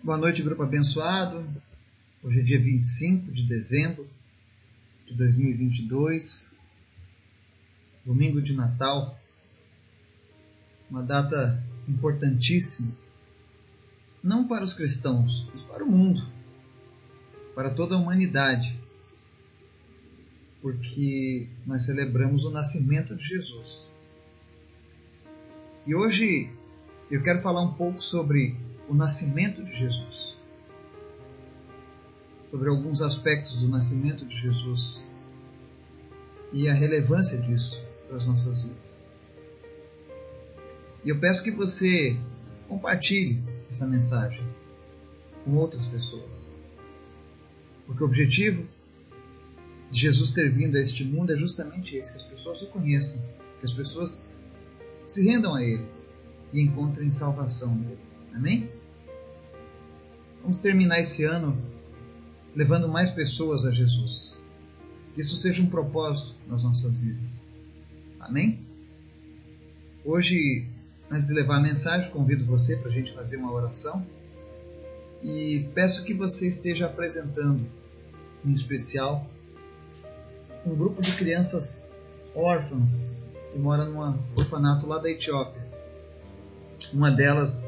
Boa 0.00 0.16
noite, 0.16 0.44
grupo 0.44 0.62
abençoado. 0.62 1.44
Hoje 2.22 2.38
é 2.38 2.42
dia 2.44 2.60
25 2.60 3.32
de 3.32 3.42
dezembro 3.42 4.08
de 5.04 5.12
2022, 5.14 6.54
domingo 8.06 8.40
de 8.40 8.54
Natal, 8.54 9.18
uma 10.88 11.02
data 11.02 11.60
importantíssima, 11.88 12.96
não 14.22 14.46
para 14.46 14.62
os 14.62 14.72
cristãos, 14.72 15.48
mas 15.50 15.64
para 15.64 15.82
o 15.82 15.90
mundo, 15.90 16.24
para 17.52 17.74
toda 17.74 17.96
a 17.96 17.98
humanidade, 17.98 18.80
porque 20.62 21.48
nós 21.66 21.82
celebramos 21.82 22.44
o 22.44 22.52
nascimento 22.52 23.16
de 23.16 23.24
Jesus. 23.24 23.88
E 25.84 25.92
hoje 25.92 26.52
eu 27.10 27.20
quero 27.20 27.40
falar 27.40 27.62
um 27.62 27.74
pouco 27.74 28.00
sobre 28.00 28.67
o 28.88 28.94
nascimento 28.94 29.62
de 29.62 29.74
Jesus. 29.74 30.38
Sobre 32.46 32.70
alguns 32.70 33.02
aspectos 33.02 33.60
do 33.60 33.68
nascimento 33.68 34.24
de 34.24 34.34
Jesus 34.34 35.04
e 36.52 36.68
a 36.68 36.72
relevância 36.72 37.36
disso 37.36 37.82
para 38.06 38.16
as 38.16 38.26
nossas 38.26 38.62
vidas. 38.62 39.06
E 41.04 41.10
eu 41.10 41.20
peço 41.20 41.42
que 41.42 41.50
você 41.50 42.16
compartilhe 42.66 43.42
essa 43.70 43.86
mensagem 43.86 44.42
com 45.44 45.54
outras 45.54 45.86
pessoas. 45.86 46.56
Porque 47.86 48.02
o 48.02 48.06
objetivo 48.06 48.66
de 49.90 50.00
Jesus 50.00 50.30
ter 50.30 50.50
vindo 50.50 50.76
a 50.76 50.80
este 50.80 51.04
mundo 51.04 51.32
é 51.32 51.36
justamente 51.36 51.96
esse: 51.96 52.12
que 52.12 52.16
as 52.18 52.24
pessoas 52.24 52.62
o 52.62 52.66
conheçam, 52.68 53.22
que 53.58 53.64
as 53.64 53.72
pessoas 53.72 54.26
se 55.06 55.24
rendam 55.26 55.54
a 55.54 55.62
Ele 55.62 55.86
e 56.52 56.60
encontrem 56.60 57.10
salvação 57.10 57.74
nele. 57.74 57.98
Amém? 58.34 58.70
Vamos 60.42 60.58
terminar 60.58 61.00
esse 61.00 61.24
ano 61.24 61.60
levando 62.54 62.88
mais 62.88 63.10
pessoas 63.10 63.64
a 63.64 63.70
Jesus. 63.70 64.36
Que 65.14 65.20
isso 65.20 65.36
seja 65.36 65.62
um 65.62 65.66
propósito 65.66 66.36
nas 66.46 66.64
nossas 66.64 67.00
vidas. 67.00 67.30
Amém? 68.20 68.66
Hoje, 70.04 70.66
antes 71.10 71.26
de 71.26 71.34
levar 71.34 71.56
a 71.56 71.60
mensagem, 71.60 72.10
convido 72.10 72.44
você 72.44 72.76
para 72.76 72.88
a 72.88 72.92
gente 72.92 73.12
fazer 73.12 73.36
uma 73.36 73.52
oração 73.52 74.06
e 75.22 75.68
peço 75.74 76.04
que 76.04 76.14
você 76.14 76.46
esteja 76.46 76.86
apresentando, 76.86 77.66
em 78.44 78.52
especial, 78.52 79.28
um 80.64 80.76
grupo 80.76 81.02
de 81.02 81.12
crianças 81.16 81.82
órfãs 82.34 83.22
que 83.52 83.58
mora 83.58 83.84
num 83.84 84.18
orfanato 84.36 84.86
lá 84.86 84.98
da 84.98 85.10
Etiópia. 85.10 85.66
Uma 86.92 87.10
delas 87.10 87.58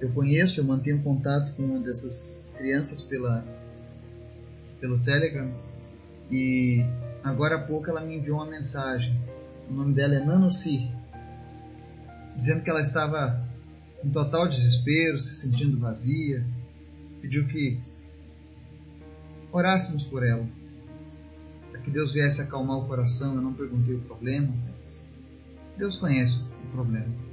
eu 0.00 0.12
conheço, 0.12 0.60
eu 0.60 0.64
mantenho 0.64 1.02
contato 1.02 1.54
com 1.54 1.64
uma 1.64 1.80
dessas 1.80 2.50
crianças 2.56 3.02
pela, 3.02 3.44
pelo 4.80 4.98
Telegram 5.00 5.52
e 6.30 6.84
agora 7.22 7.56
há 7.56 7.58
pouco 7.58 7.90
ela 7.90 8.00
me 8.00 8.16
enviou 8.16 8.36
uma 8.36 8.46
mensagem. 8.46 9.18
O 9.68 9.72
nome 9.72 9.94
dela 9.94 10.14
é 10.14 10.24
Nanoci, 10.24 10.88
dizendo 12.36 12.62
que 12.62 12.70
ela 12.70 12.80
estava 12.80 13.46
em 14.04 14.10
total 14.10 14.46
desespero, 14.46 15.18
se 15.18 15.34
sentindo 15.34 15.78
vazia. 15.78 16.46
Pediu 17.20 17.48
que 17.48 17.80
orássemos 19.50 20.04
por 20.04 20.24
ela, 20.24 20.46
para 21.70 21.80
que 21.80 21.90
Deus 21.90 22.12
viesse 22.12 22.40
acalmar 22.40 22.78
o 22.78 22.86
coração. 22.86 23.34
Eu 23.34 23.42
não 23.42 23.52
perguntei 23.52 23.94
o 23.94 24.00
problema, 24.00 24.54
mas 24.68 25.04
Deus 25.76 25.96
conhece 25.96 26.40
o 26.40 26.72
problema. 26.72 27.27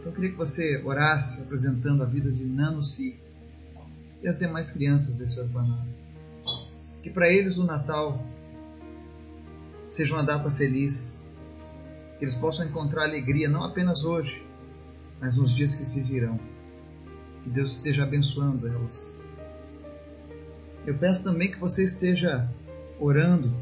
Então 0.00 0.12
eu 0.12 0.14
queria 0.14 0.30
que 0.30 0.36
você 0.36 0.80
orasse 0.82 1.42
apresentando 1.42 2.02
a 2.02 2.06
vida 2.06 2.32
de 2.32 2.42
Nano 2.42 2.82
Si 2.82 3.20
e 4.22 4.28
as 4.28 4.38
demais 4.38 4.70
crianças 4.70 5.18
desse 5.18 5.38
orfanato. 5.38 5.88
Que 7.02 7.10
para 7.10 7.28
eles 7.28 7.58
o 7.58 7.64
Natal 7.64 8.24
seja 9.90 10.14
uma 10.14 10.24
data 10.24 10.50
feliz, 10.50 11.18
que 12.18 12.24
eles 12.24 12.36
possam 12.36 12.66
encontrar 12.66 13.04
alegria 13.04 13.48
não 13.48 13.62
apenas 13.62 14.04
hoje, 14.04 14.42
mas 15.20 15.36
nos 15.36 15.54
dias 15.54 15.74
que 15.74 15.84
se 15.84 16.02
virão. 16.02 16.40
Que 17.42 17.50
Deus 17.50 17.72
esteja 17.72 18.04
abençoando 18.04 18.66
elas. 18.68 19.14
Eu 20.86 20.96
peço 20.96 21.24
também 21.24 21.50
que 21.50 21.58
você 21.58 21.84
esteja 21.84 22.48
orando 22.98 23.54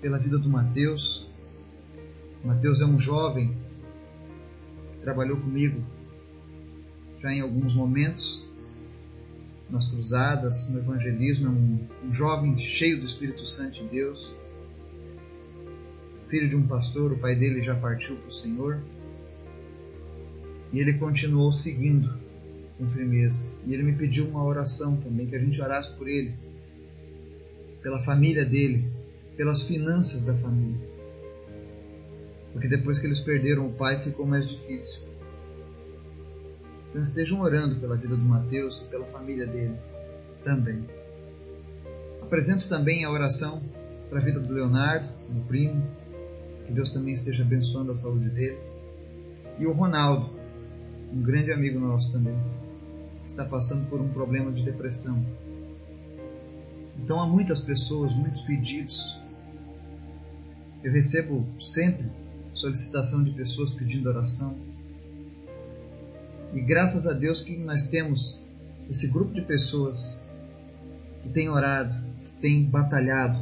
pela 0.00 0.18
vida 0.18 0.38
do 0.38 0.48
Mateus. 0.48 1.28
Mateus 2.42 2.80
é 2.80 2.86
um 2.86 2.98
jovem 2.98 3.61
trabalhou 5.02 5.36
comigo 5.38 5.82
já 7.18 7.32
em 7.32 7.40
alguns 7.40 7.74
momentos 7.74 8.48
nas 9.70 9.88
cruzadas, 9.88 10.68
no 10.68 10.80
evangelismo, 10.80 11.46
é 11.46 11.50
um, 11.50 12.08
um 12.08 12.12
jovem 12.12 12.58
cheio 12.58 12.98
do 12.98 13.06
Espírito 13.06 13.46
Santo 13.46 13.82
de 13.82 13.88
Deus, 13.88 14.36
filho 16.26 16.48
de 16.48 16.56
um 16.56 16.66
pastor, 16.66 17.12
o 17.12 17.18
pai 17.18 17.34
dele 17.34 17.62
já 17.62 17.74
partiu 17.74 18.16
para 18.16 18.28
o 18.28 18.32
Senhor, 18.32 18.82
e 20.72 20.78
ele 20.78 20.94
continuou 20.94 21.52
seguindo 21.52 22.18
com 22.76 22.88
firmeza. 22.88 23.46
E 23.66 23.72
ele 23.72 23.82
me 23.82 23.92
pediu 23.94 24.26
uma 24.28 24.44
oração 24.44 24.96
também, 24.96 25.26
que 25.26 25.36
a 25.36 25.38
gente 25.38 25.60
orasse 25.60 25.94
por 25.94 26.08
ele, 26.08 26.34
pela 27.82 28.00
família 28.00 28.44
dele, 28.44 28.90
pelas 29.36 29.66
finanças 29.66 30.24
da 30.24 30.34
família 30.34 30.91
porque 32.52 32.68
depois 32.68 32.98
que 32.98 33.06
eles 33.06 33.20
perderam 33.20 33.66
o 33.66 33.72
pai 33.72 33.98
ficou 33.98 34.26
mais 34.26 34.48
difícil. 34.48 35.02
Então 36.88 37.02
estejam 37.02 37.40
orando 37.40 37.76
pela 37.76 37.96
vida 37.96 38.14
do 38.14 38.22
Mateus 38.22 38.82
e 38.82 38.84
pela 38.90 39.06
família 39.06 39.46
dele 39.46 39.76
também. 40.44 40.86
Apresento 42.20 42.68
também 42.68 43.04
a 43.04 43.10
oração 43.10 43.62
para 44.08 44.18
a 44.18 44.22
vida 44.22 44.38
do 44.38 44.52
Leonardo, 44.52 45.08
meu 45.30 45.42
primo, 45.44 45.82
que 46.66 46.72
Deus 46.72 46.90
também 46.90 47.14
esteja 47.14 47.42
abençoando 47.42 47.90
a 47.90 47.94
saúde 47.94 48.28
dele. 48.28 48.58
E 49.58 49.66
o 49.66 49.72
Ronaldo, 49.72 50.30
um 51.12 51.22
grande 51.22 51.50
amigo 51.50 51.78
nosso 51.78 52.12
também, 52.12 52.36
está 53.26 53.44
passando 53.44 53.88
por 53.88 54.00
um 54.00 54.08
problema 54.08 54.52
de 54.52 54.62
depressão. 54.62 55.24
Então 57.02 57.20
há 57.20 57.26
muitas 57.26 57.60
pessoas, 57.60 58.14
muitos 58.14 58.42
pedidos. 58.42 59.18
Eu 60.84 60.92
recebo 60.92 61.46
sempre 61.58 62.10
solicitação 62.62 63.24
de 63.24 63.32
pessoas 63.32 63.72
pedindo 63.72 64.08
oração. 64.08 64.56
E 66.54 66.60
graças 66.60 67.08
a 67.08 67.12
Deus 67.12 67.42
que 67.42 67.56
nós 67.56 67.86
temos 67.86 68.40
esse 68.88 69.08
grupo 69.08 69.34
de 69.34 69.42
pessoas 69.42 70.22
que 71.22 71.28
tem 71.28 71.48
orado, 71.48 71.92
que 72.24 72.32
tem 72.40 72.64
batalhado 72.64 73.38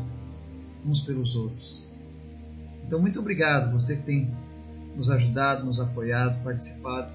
uns 0.87 1.03
pelos 1.03 1.37
outros. 1.37 1.85
Então, 2.87 3.01
muito 3.01 3.21
obrigado, 3.21 3.71
você 3.73 3.97
que 3.97 4.03
tem 4.03 4.35
nos 4.97 5.11
ajudado, 5.11 5.67
nos 5.67 5.79
apoiado, 5.79 6.43
participado. 6.43 7.13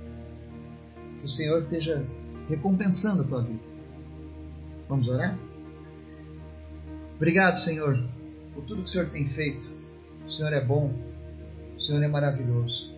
Que 1.20 1.26
o 1.26 1.28
Senhor 1.28 1.64
esteja 1.64 2.06
recompensando 2.48 3.24
a 3.24 3.26
tua 3.26 3.42
vida. 3.42 3.64
Vamos 4.88 5.08
orar? 5.08 5.38
Obrigado, 7.16 7.58
Senhor, 7.58 7.98
por 8.54 8.64
tudo 8.66 8.84
que 8.84 8.90
o 8.90 8.92
Senhor 8.92 9.10
tem 9.10 9.26
feito. 9.26 9.68
O 10.26 10.30
Senhor 10.30 10.54
é 10.54 10.64
bom. 10.64 11.15
O 11.76 11.80
Senhor 11.80 12.02
é 12.02 12.08
maravilhoso. 12.08 12.96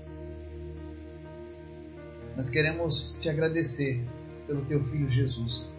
Nós 2.35 2.49
queremos 2.49 3.17
te 3.19 3.29
agradecer 3.29 4.03
pelo 4.45 4.63
teu 4.65 4.83
filho 4.83 5.09
Jesus. 5.09 5.71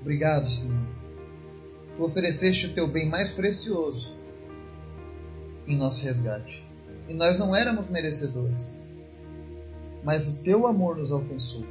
Obrigado, 0.00 0.48
Senhor. 0.48 0.78
Tu 1.96 2.04
ofereceste 2.04 2.66
o 2.66 2.72
teu 2.74 2.86
bem 2.86 3.08
mais 3.08 3.32
precioso 3.32 4.16
em 5.66 5.76
nosso 5.76 6.04
resgate. 6.04 6.64
E 7.08 7.14
nós 7.14 7.38
não 7.38 7.54
éramos 7.54 7.88
merecedores. 7.88 8.80
Mas 10.04 10.28
o 10.28 10.36
teu 10.36 10.66
amor 10.66 10.96
nos 10.96 11.10
alcançou. 11.10 11.64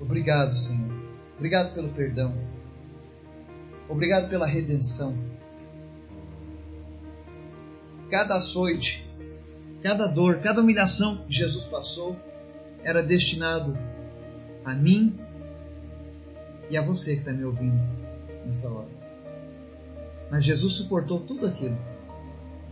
Obrigado, 0.00 0.56
Senhor. 0.56 0.90
Obrigado 1.36 1.74
pelo 1.74 1.90
perdão. 1.90 2.34
Obrigado 3.88 4.30
pela 4.30 4.46
redenção. 4.46 5.14
Cada 8.10 8.36
açoite 8.36 9.06
Cada 9.82 10.06
dor, 10.06 10.40
cada 10.40 10.60
humilhação 10.60 11.24
que 11.24 11.32
Jesus 11.32 11.66
passou 11.66 12.16
era 12.82 13.02
destinado 13.02 13.76
a 14.64 14.74
mim 14.74 15.18
e 16.70 16.76
a 16.76 16.82
você 16.82 17.14
que 17.14 17.20
está 17.20 17.32
me 17.32 17.44
ouvindo 17.44 17.80
nessa 18.46 18.70
hora. 18.70 18.88
Mas 20.30 20.44
Jesus 20.44 20.72
suportou 20.74 21.20
tudo 21.20 21.46
aquilo 21.46 21.78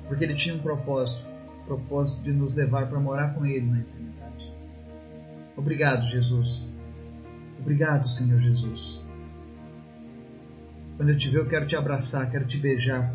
porque 0.08 0.24
ele 0.24 0.34
tinha 0.34 0.54
um 0.54 0.60
propósito 0.60 1.30
propósito 1.70 2.20
de 2.22 2.32
nos 2.32 2.54
levar 2.54 2.88
para 2.88 2.98
morar 2.98 3.32
com 3.32 3.46
Ele 3.46 3.66
na 3.66 3.78
eternidade. 3.78 4.52
Obrigado, 5.56 6.04
Jesus. 6.08 6.68
Obrigado, 7.60 8.08
Senhor 8.08 8.40
Jesus. 8.40 9.00
Quando 10.96 11.10
eu 11.10 11.16
te 11.16 11.28
ver, 11.28 11.38
eu 11.38 11.46
quero 11.46 11.66
te 11.66 11.76
abraçar, 11.76 12.28
quero 12.28 12.44
te 12.44 12.58
beijar. 12.58 13.14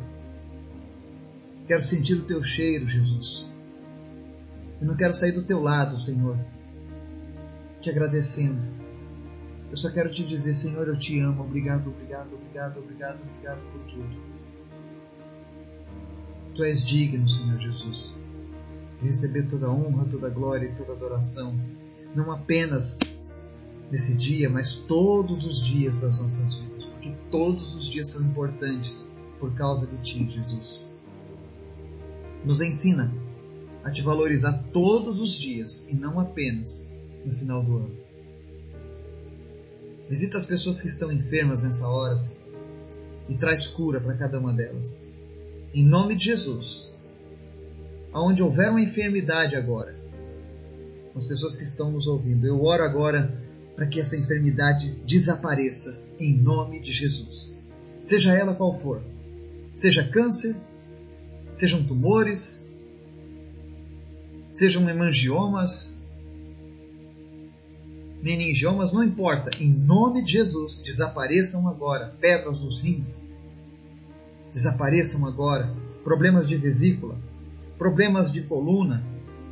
Quero 1.67 1.81
sentir 1.81 2.13
o 2.13 2.23
teu 2.23 2.41
cheiro, 2.41 2.87
Jesus. 2.87 3.51
Eu 4.85 4.89
não 4.89 4.95
quero 4.95 5.13
sair 5.13 5.31
do 5.31 5.41
teu 5.41 5.63
lado, 5.63 5.99
Senhor, 5.99 6.37
te 7.81 7.89
agradecendo 7.89 8.63
Eu 9.71 9.75
só 9.75 9.89
quero 9.89 10.11
te 10.11 10.23
dizer, 10.23 10.53
Senhor, 10.53 10.87
eu 10.87 10.95
te 10.95 11.19
amo. 11.19 11.43
Obrigado, 11.43 11.89
obrigado, 11.89 12.35
obrigado, 12.35 12.77
obrigado, 12.77 13.19
obrigado 13.19 13.61
por 13.71 13.81
tudo. 13.85 14.15
Tu 16.53 16.63
és 16.63 16.85
digno, 16.85 17.27
Senhor 17.27 17.57
Jesus, 17.57 18.15
de 18.99 19.07
receber 19.07 19.47
toda 19.47 19.65
a 19.65 19.71
honra, 19.71 20.05
toda 20.05 20.27
a 20.27 20.29
glória 20.29 20.67
e 20.67 20.75
toda 20.75 20.91
a 20.91 20.95
adoração, 20.95 21.59
não 22.13 22.31
apenas 22.31 22.99
nesse 23.89 24.13
dia, 24.13 24.51
mas 24.51 24.75
todos 24.75 25.47
os 25.47 25.63
dias 25.63 26.01
das 26.01 26.19
nossas 26.21 26.53
vidas, 26.53 26.85
porque 26.85 27.11
todos 27.31 27.73
os 27.73 27.89
dias 27.89 28.09
são 28.09 28.21
importantes 28.21 29.03
por 29.39 29.51
causa 29.55 29.87
de 29.87 29.97
Ti, 30.03 30.29
Jesus. 30.29 30.85
Nos 32.45 32.61
ensina 32.61 33.11
a 33.85 33.91
te 33.91 34.01
valorizar 34.01 34.51
todos 34.73 35.21
os 35.21 35.37
dias 35.37 35.85
e 35.87 35.95
não 35.95 36.19
apenas 36.19 36.89
no 37.23 37.31
final 37.31 37.63
do 37.63 37.77
ano. 37.77 37.95
Visita 40.09 40.39
as 40.39 40.45
pessoas 40.45 40.81
que 40.81 40.87
estão 40.87 41.11
enfermas 41.11 41.63
nessa 41.63 41.87
hora, 41.87 42.17
Senhor, 42.17 42.41
e 43.29 43.37
traz 43.37 43.67
cura 43.67 44.01
para 44.01 44.15
cada 44.15 44.39
uma 44.39 44.51
delas. 44.51 45.13
Em 45.71 45.85
nome 45.85 46.15
de 46.15 46.25
Jesus. 46.25 46.91
Aonde 48.11 48.41
houver 48.41 48.71
uma 48.71 48.81
enfermidade 48.81 49.55
agora, 49.55 49.95
as 51.13 51.27
pessoas 51.27 51.55
que 51.55 51.63
estão 51.63 51.91
nos 51.91 52.07
ouvindo, 52.07 52.47
eu 52.47 52.63
oro 52.63 52.83
agora 52.83 53.39
para 53.75 53.85
que 53.85 53.99
essa 53.99 54.17
enfermidade 54.17 54.93
desapareça 55.05 55.99
em 56.17 56.35
nome 56.35 56.79
de 56.79 56.91
Jesus. 56.91 57.55
Seja 58.01 58.33
ela 58.33 58.55
qual 58.55 58.73
for, 58.73 59.03
seja 59.71 60.07
câncer, 60.07 60.55
sejam 61.53 61.83
tumores, 61.83 62.64
sejam 64.55 64.89
hemangiomas, 64.89 65.93
meningiomas, 68.21 68.93
não 68.93 69.03
importa, 69.03 69.51
em 69.59 69.69
nome 69.69 70.23
de 70.23 70.31
Jesus, 70.31 70.77
desapareçam 70.77 71.67
agora. 71.67 72.15
Pedras 72.19 72.61
nos 72.61 72.79
rins, 72.79 73.25
desapareçam 74.51 75.27
agora. 75.27 75.71
Problemas 76.03 76.47
de 76.47 76.55
vesícula, 76.55 77.19
problemas 77.77 78.31
de 78.31 78.43
coluna, 78.43 79.03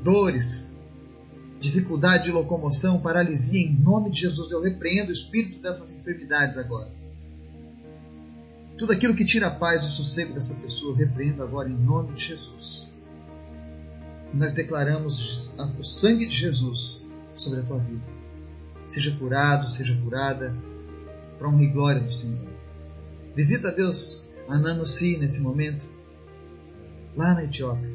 dores, 0.01 0.77
dificuldade 1.59 2.25
de 2.25 2.31
locomoção, 2.31 3.01
paralisia, 3.01 3.59
em 3.59 3.75
nome 3.75 4.09
de 4.09 4.21
Jesus, 4.21 4.51
eu 4.51 4.61
repreendo 4.61 5.09
o 5.09 5.13
espírito 5.13 5.61
dessas 5.61 5.91
enfermidades 5.91 6.57
agora. 6.57 6.89
Tudo 8.77 8.93
aquilo 8.93 9.15
que 9.15 9.25
tira 9.25 9.47
a 9.47 9.51
paz 9.51 9.83
e 9.83 9.87
o 9.87 9.89
sossego 9.89 10.33
dessa 10.33 10.55
pessoa, 10.55 10.93
eu 10.93 10.95
repreendo 10.95 11.43
agora 11.43 11.69
em 11.69 11.77
nome 11.77 12.13
de 12.13 12.23
Jesus. 12.23 12.92
Nós 14.33 14.53
declaramos 14.53 15.51
o 15.57 15.83
sangue 15.83 16.25
de 16.25 16.35
Jesus 16.35 17.01
sobre 17.35 17.59
a 17.59 17.63
tua 17.63 17.77
vida 17.77 18.23
seja 18.85 19.15
curado, 19.17 19.69
seja 19.69 19.97
curada, 20.01 20.55
para 21.37 21.47
honra 21.47 21.63
e 21.63 21.67
glória 21.67 22.01
do 22.01 22.11
Senhor. 22.11 22.47
Visita 23.35 23.71
Deus 23.71 24.23
a 24.47 24.57
Nanossi 24.57 25.17
nesse 25.17 25.41
momento, 25.41 25.85
lá 27.15 27.33
na 27.33 27.43
Etiópia. 27.43 27.91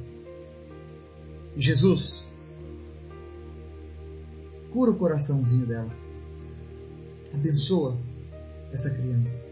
E 1.56 1.60
Jesus, 1.60 2.26
cura 4.70 4.90
o 4.90 4.96
coraçãozinho 4.96 5.66
dela. 5.66 5.90
Abençoa 7.34 7.98
essa 8.72 8.90
criança. 8.90 9.46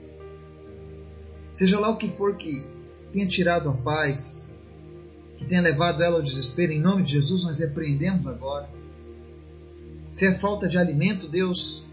Seja 1.52 1.78
lá 1.78 1.88
o 1.88 1.96
que 1.96 2.08
for 2.08 2.36
que 2.36 2.64
tenha 3.12 3.26
tirado 3.26 3.68
a 3.68 3.72
paz, 3.72 4.45
que 5.36 5.44
tenha 5.44 5.60
levado 5.60 6.02
ela 6.02 6.16
ao 6.16 6.22
desespero, 6.22 6.72
em 6.72 6.80
nome 6.80 7.02
de 7.02 7.12
Jesus 7.12 7.44
nós 7.44 7.58
repreendemos 7.58 8.26
agora 8.26 8.68
se 10.16 10.26
é 10.26 10.32
falta 10.32 10.66
de 10.66 10.78
alimento, 10.78 11.28
Deus 11.28 11.84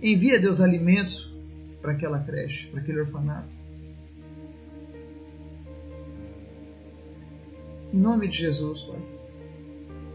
envia 0.00 0.38
Deus 0.38 0.60
alimentos 0.60 1.34
para 1.82 1.90
aquela 1.90 2.20
creche, 2.20 2.68
para 2.68 2.80
aquele 2.80 3.00
orfanato. 3.00 3.48
Em 7.92 7.98
nome 7.98 8.28
de 8.28 8.36
Jesus, 8.36 8.82
Pai. 8.82 9.02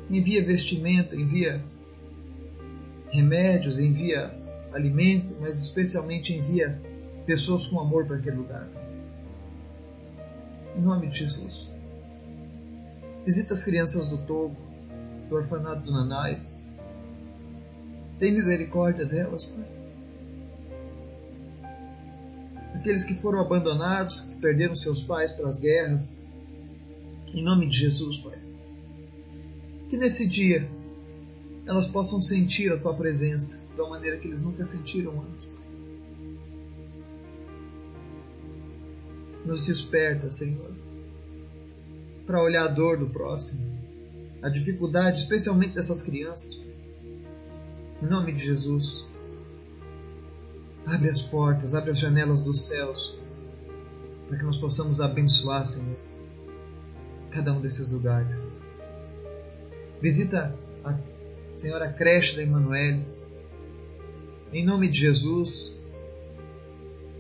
Envia 0.10 0.42
vestimenta, 0.42 1.14
envia 1.14 1.62
remédios, 3.12 3.78
envia 3.78 4.34
alimento, 4.72 5.36
mas 5.42 5.62
especialmente 5.62 6.34
envia 6.34 6.82
pessoas 7.26 7.66
com 7.66 7.82
amor 7.82 8.06
para 8.06 8.16
aquele 8.16 8.38
lugar. 8.38 8.66
Em 10.80 10.82
nome 10.82 11.08
de 11.08 11.18
Jesus. 11.18 11.70
Visita 13.26 13.52
as 13.52 13.62
crianças 13.62 14.06
do 14.06 14.18
Togo 14.20 14.56
do 15.28 15.36
orfanato 15.36 15.82
do 15.82 15.92
Nanai. 15.92 16.42
Tem 18.18 18.32
misericórdia 18.32 19.06
delas, 19.06 19.44
Pai. 19.44 19.66
Aqueles 22.76 23.04
que 23.04 23.14
foram 23.14 23.42
abandonados, 23.42 24.22
que 24.22 24.36
perderam 24.36 24.74
seus 24.74 25.04
pais 25.04 25.34
pelas 25.34 25.60
guerras. 25.60 26.24
Em 27.34 27.44
nome 27.44 27.68
de 27.68 27.76
Jesus, 27.76 28.18
Pai. 28.18 28.40
Que 29.90 29.98
nesse 29.98 30.26
dia 30.26 30.66
elas 31.66 31.90
possam 31.90 32.22
sentir 32.22 32.72
a 32.72 32.78
Tua 32.78 32.94
presença 32.94 33.60
de 33.76 33.82
uma 33.82 33.90
maneira 33.90 34.18
que 34.18 34.30
eles 34.30 34.44
nunca 34.44 34.66
sentiram 34.66 35.22
antes, 35.24 35.48
Pai. 35.48 35.69
Nos 39.46 39.66
desperta, 39.66 40.30
Senhor, 40.30 40.72
para 42.26 42.42
olhar 42.42 42.66
a 42.66 42.68
dor 42.68 42.98
do 42.98 43.10
próximo 43.10 43.80
a 44.42 44.50
dificuldade, 44.50 45.20
especialmente 45.20 45.74
dessas 45.74 46.02
crianças. 46.02 46.60
Em 48.02 48.06
nome 48.06 48.32
de 48.32 48.46
Jesus, 48.46 49.08
abre 50.86 51.10
as 51.10 51.22
portas, 51.22 51.76
abre 51.76 51.92
as 51.92 52.00
janelas 52.00 52.42
dos 52.42 52.68
céus, 52.68 53.20
para 54.28 54.38
que 54.38 54.46
nós 54.46 54.58
possamos 54.58 55.02
abençoar, 55.02 55.66
Senhor, 55.66 55.98
cada 57.32 57.52
um 57.52 57.60
desses 57.60 57.92
lugares. 57.92 58.54
Visita 60.02 60.56
a 60.84 60.98
Senhora 61.54 61.92
creche 61.92 62.38
da 62.38 62.44
Emanuele, 62.44 63.06
em 64.54 64.64
nome 64.64 64.88
de 64.88 65.00
Jesus, 65.00 65.76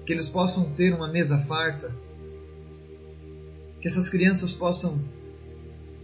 que 0.06 0.13
eles 0.13 0.30
possam 0.30 0.71
ter 0.71 0.94
uma 0.94 1.10
mesa 1.10 1.38
farta, 1.38 1.94
que 3.81 3.87
essas 3.87 4.09
crianças 4.09 4.53
possam 4.53 4.99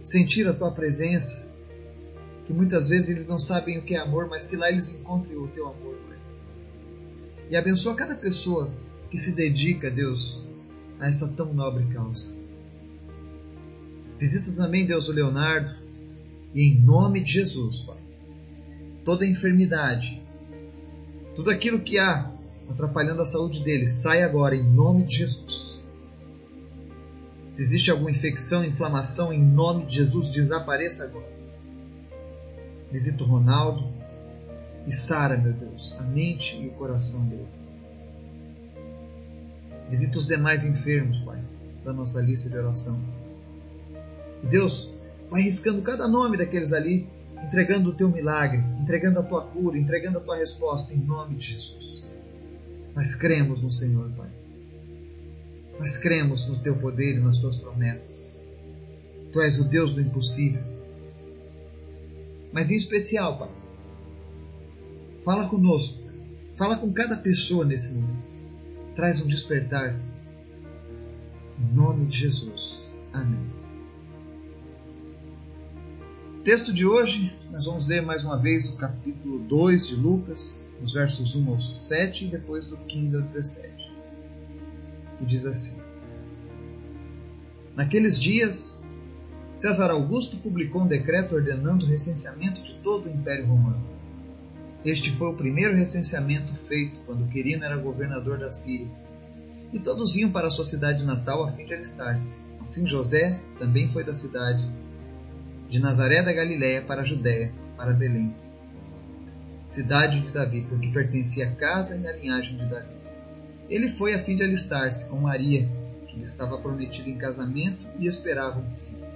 sentir 0.02 0.46
a 0.46 0.52
tua 0.52 0.70
presença, 0.70 1.44
que 2.46 2.52
muitas 2.52 2.88
vezes 2.88 3.10
eles 3.10 3.28
não 3.28 3.38
sabem 3.38 3.78
o 3.78 3.82
que 3.82 3.94
é 3.94 3.98
amor, 3.98 4.28
mas 4.28 4.46
que 4.46 4.56
lá 4.56 4.70
eles 4.70 4.92
encontrem 4.92 5.36
o 5.36 5.48
teu 5.48 5.66
amor, 5.66 5.96
Pai. 6.08 6.18
E 7.50 7.56
abençoa 7.56 7.94
cada 7.94 8.14
pessoa 8.14 8.70
que 9.10 9.18
se 9.18 9.34
dedica, 9.34 9.90
Deus, 9.90 10.44
a 11.00 11.08
essa 11.08 11.28
tão 11.28 11.52
nobre 11.52 11.84
causa. 11.92 12.34
Visita 14.18 14.52
também, 14.52 14.86
Deus, 14.86 15.08
o 15.08 15.12
Leonardo, 15.12 15.74
e 16.54 16.62
em 16.62 16.80
nome 16.80 17.20
de 17.20 17.32
Jesus, 17.32 17.80
Pai, 17.80 17.98
toda 19.04 19.26
enfermidade, 19.26 20.22
tudo 21.34 21.50
aquilo 21.50 21.80
que 21.80 21.98
há 21.98 22.32
atrapalhando 22.70 23.22
a 23.22 23.26
saúde 23.26 23.62
dele, 23.62 23.88
sai 23.88 24.22
agora 24.22 24.56
em 24.56 24.62
nome 24.62 25.04
de 25.04 25.16
Jesus. 25.16 25.85
Se 27.56 27.62
existe 27.62 27.90
alguma 27.90 28.10
infecção, 28.10 28.62
inflamação, 28.62 29.32
em 29.32 29.42
nome 29.42 29.86
de 29.86 29.94
Jesus, 29.94 30.28
desapareça 30.28 31.04
agora. 31.04 31.24
Visita 32.92 33.24
o 33.24 33.26
Ronaldo 33.26 33.90
e 34.86 34.92
sara, 34.92 35.38
meu 35.38 35.54
Deus, 35.54 35.96
a 35.98 36.02
mente 36.02 36.54
e 36.54 36.68
o 36.68 36.72
coração 36.72 37.24
dele. 37.24 37.48
Visita 39.88 40.18
os 40.18 40.26
demais 40.26 40.66
enfermos, 40.66 41.18
Pai, 41.20 41.42
da 41.82 41.94
nossa 41.94 42.20
lista 42.20 42.50
de 42.50 42.58
oração. 42.58 43.00
E 44.44 44.46
Deus, 44.48 44.92
vai 45.30 45.40
riscando 45.40 45.80
cada 45.80 46.06
nome 46.06 46.36
daqueles 46.36 46.74
ali, 46.74 47.08
entregando 47.42 47.88
o 47.88 47.94
teu 47.94 48.10
milagre, 48.10 48.62
entregando 48.82 49.20
a 49.20 49.22
tua 49.22 49.46
cura, 49.46 49.78
entregando 49.78 50.18
a 50.18 50.20
tua 50.20 50.36
resposta, 50.36 50.92
em 50.92 50.98
nome 50.98 51.36
de 51.36 51.52
Jesus. 51.52 52.04
Nós 52.94 53.14
cremos 53.14 53.62
no 53.62 53.72
Senhor, 53.72 54.10
Pai. 54.10 54.28
Nós 55.78 55.98
cremos 55.98 56.48
no 56.48 56.58
teu 56.58 56.76
poder 56.76 57.16
e 57.16 57.20
nas 57.20 57.38
tuas 57.38 57.56
promessas. 57.56 58.44
Tu 59.30 59.40
és 59.40 59.58
o 59.58 59.68
Deus 59.68 59.90
do 59.90 60.00
impossível. 60.00 60.62
Mas 62.52 62.70
em 62.70 62.76
especial, 62.76 63.38
Pai, 63.38 63.50
fala 65.22 65.48
conosco, 65.48 66.02
fala 66.54 66.76
com 66.76 66.90
cada 66.92 67.16
pessoa 67.16 67.64
nesse 67.64 67.92
momento. 67.92 68.24
Traz 68.94 69.20
um 69.20 69.26
despertar. 69.26 69.94
Em 71.58 71.74
nome 71.74 72.06
de 72.06 72.16
Jesus. 72.16 72.90
Amém. 73.12 73.50
Texto 76.42 76.72
de 76.72 76.86
hoje, 76.86 77.36
nós 77.50 77.66
vamos 77.66 77.86
ler 77.86 78.00
mais 78.00 78.24
uma 78.24 78.38
vez 78.38 78.68
o 78.70 78.76
capítulo 78.76 79.40
2 79.40 79.88
de 79.88 79.96
Lucas, 79.96 80.66
os 80.80 80.94
versos 80.94 81.34
1 81.34 81.50
ao 81.50 81.60
7 81.60 82.26
e 82.26 82.28
depois 82.28 82.68
do 82.68 82.76
15 82.78 83.16
ao 83.16 83.22
17 83.22 83.85
e 85.20 85.24
diz 85.24 85.46
assim: 85.46 85.76
Naqueles 87.74 88.18
dias, 88.18 88.78
César 89.56 89.90
Augusto 89.90 90.36
publicou 90.38 90.82
um 90.82 90.86
decreto 90.86 91.34
ordenando 91.34 91.84
o 91.84 91.88
recenseamento 91.88 92.62
de 92.62 92.74
todo 92.74 93.06
o 93.06 93.12
Império 93.12 93.46
Romano. 93.46 93.84
Este 94.84 95.10
foi 95.10 95.28
o 95.28 95.36
primeiro 95.36 95.74
recenseamento 95.74 96.54
feito 96.54 97.00
quando 97.00 97.28
Quirino 97.28 97.64
era 97.64 97.76
governador 97.76 98.38
da 98.38 98.52
Síria. 98.52 98.86
E 99.72 99.80
todos 99.80 100.16
iam 100.16 100.30
para 100.30 100.50
sua 100.50 100.64
cidade 100.64 101.04
natal 101.04 101.44
a 101.44 101.52
fim 101.52 101.64
de 101.64 101.74
alistar-se. 101.74 102.40
Assim 102.60 102.86
José 102.86 103.40
também 103.58 103.88
foi 103.88 104.04
da 104.04 104.14
cidade 104.14 104.64
de 105.68 105.78
Nazaré 105.78 106.22
da 106.22 106.32
Galiléia 106.32 106.82
para 106.82 107.02
a 107.02 107.04
Judéia, 107.04 107.52
para 107.76 107.92
Belém, 107.92 108.34
cidade 109.66 110.20
de 110.20 110.30
Davi, 110.30 110.66
porque 110.68 110.88
pertencia 110.88 111.48
à 111.48 111.50
casa 111.54 111.96
e 111.96 112.06
à 112.06 112.12
linhagem 112.12 112.56
de 112.56 112.66
Davi. 112.66 112.95
Ele 113.68 113.88
foi 113.88 114.14
a 114.14 114.18
fim 114.18 114.36
de 114.36 114.42
alistar-se 114.42 115.08
com 115.08 115.16
Maria, 115.16 115.68
que 116.06 116.16
lhe 116.16 116.24
estava 116.24 116.58
prometida 116.58 117.08
em 117.08 117.16
casamento 117.16 117.84
e 117.98 118.06
esperava 118.06 118.60
um 118.60 118.70
filho. 118.70 119.06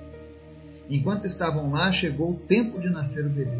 Enquanto 0.89 1.25
estavam 1.25 1.71
lá, 1.71 1.93
chegou 1.93 2.33
o 2.33 2.37
tempo 2.37 2.81
de 2.81 2.91
nascer 2.91 3.25
o 3.25 3.31
bebê. 3.31 3.59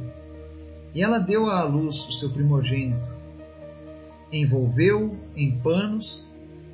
E 0.93 1.03
ela 1.03 1.19
deu 1.19 1.49
à 1.49 1.63
luz 1.63 2.07
o 2.09 2.13
seu 2.13 2.31
primogênito, 2.31 3.01
envolveu 4.33 5.17
em 5.37 5.57
panos 5.59 6.27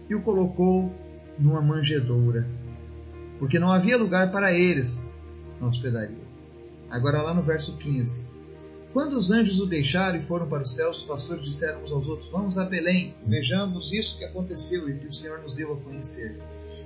e 0.08 0.14
o 0.14 0.22
colocou 0.22 0.90
numa 1.38 1.60
manjedoura, 1.60 2.46
porque 3.38 3.58
não 3.58 3.70
havia 3.70 3.98
lugar 3.98 4.32
para 4.32 4.52
eles 4.52 5.04
na 5.60 5.66
hospedaria. 5.66 6.24
Agora, 6.90 7.20
lá 7.20 7.34
no 7.34 7.42
verso 7.42 7.76
15: 7.76 8.24
Quando 8.96 9.18
os 9.18 9.30
anjos 9.30 9.60
o 9.60 9.66
deixaram 9.66 10.16
e 10.16 10.22
foram 10.22 10.48
para 10.48 10.62
os 10.62 10.74
céus, 10.74 11.00
os 11.00 11.04
pastores 11.04 11.44
disseram 11.44 11.82
uns 11.82 11.92
aos 11.92 12.08
outros: 12.08 12.30
Vamos 12.30 12.56
a 12.56 12.64
Belém, 12.64 13.14
vejamos 13.26 13.92
isso 13.92 14.16
que 14.16 14.24
aconteceu 14.24 14.88
e 14.88 14.96
que 14.96 15.06
o 15.06 15.12
Senhor 15.12 15.38
nos 15.42 15.54
deu 15.54 15.74
a 15.74 15.76
conhecer. 15.76 16.40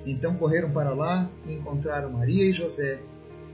Então 0.04 0.34
correram 0.34 0.72
para 0.72 0.92
lá 0.92 1.30
e 1.46 1.52
encontraram 1.52 2.10
Maria 2.10 2.44
e 2.44 2.52
José 2.52 3.00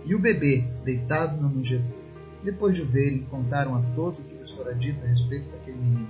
e 0.06 0.14
o 0.14 0.18
bebê 0.18 0.64
deitado 0.86 1.38
na 1.38 1.50
manjedoura. 1.50 1.94
Depois 2.42 2.74
de 2.74 2.80
o 2.80 2.86
verem, 2.86 3.24
contaram 3.24 3.76
a 3.76 3.82
todos 3.94 4.20
o 4.20 4.24
que 4.24 4.34
lhes 4.34 4.50
fora 4.50 4.74
dito 4.74 5.04
a 5.04 5.06
respeito 5.06 5.50
daquele 5.50 5.76
menino. 5.76 6.08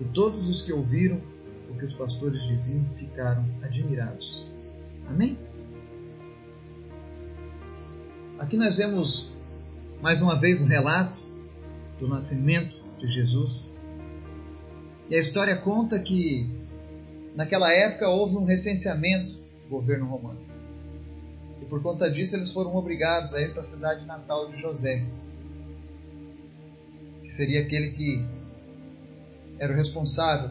E 0.00 0.04
todos 0.04 0.48
os 0.48 0.62
que 0.62 0.72
ouviram 0.72 1.20
o 1.68 1.76
que 1.76 1.84
os 1.84 1.92
pastores 1.92 2.44
diziam 2.44 2.86
ficaram 2.86 3.44
admirados. 3.62 4.42
Amém? 5.06 5.38
Aqui 8.38 8.56
nós 8.56 8.78
vemos 8.78 9.28
mais 10.00 10.22
uma 10.22 10.34
vez 10.34 10.62
um 10.62 10.66
relato 10.66 11.27
do 11.98 12.08
nascimento 12.08 12.76
de 12.98 13.06
Jesus. 13.06 13.74
E 15.10 15.14
a 15.14 15.18
história 15.18 15.56
conta 15.56 15.98
que 15.98 16.48
naquela 17.34 17.72
época 17.72 18.08
houve 18.08 18.36
um 18.36 18.44
recenseamento 18.44 19.34
do 19.34 19.68
governo 19.68 20.06
romano. 20.06 20.40
E 21.62 21.64
por 21.64 21.82
conta 21.82 22.10
disso 22.10 22.36
eles 22.36 22.52
foram 22.52 22.74
obrigados 22.76 23.34
a 23.34 23.40
ir 23.40 23.52
para 23.52 23.60
a 23.60 23.64
cidade 23.64 24.06
natal 24.06 24.50
de 24.50 24.60
José, 24.60 25.06
que 27.22 27.30
seria 27.30 27.62
aquele 27.62 27.92
que 27.92 28.24
era 29.58 29.72
o 29.72 29.76
responsável 29.76 30.50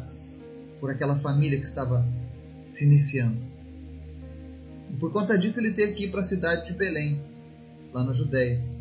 por 0.80 0.92
aquela 0.92 1.16
família 1.16 1.60
que 1.60 1.66
estava 1.66 2.06
se 2.66 2.86
iniciando. 2.86 3.38
E 4.90 4.96
por 4.98 5.12
conta 5.12 5.38
disso 5.38 5.60
ele 5.60 5.72
teve 5.72 5.94
que 5.94 6.06
ir 6.06 6.12
para 6.12 6.22
a 6.22 6.24
cidade 6.24 6.68
de 6.68 6.74
Belém, 6.74 7.22
lá 7.94 8.04
na 8.04 8.14
Judéia. 8.14 8.77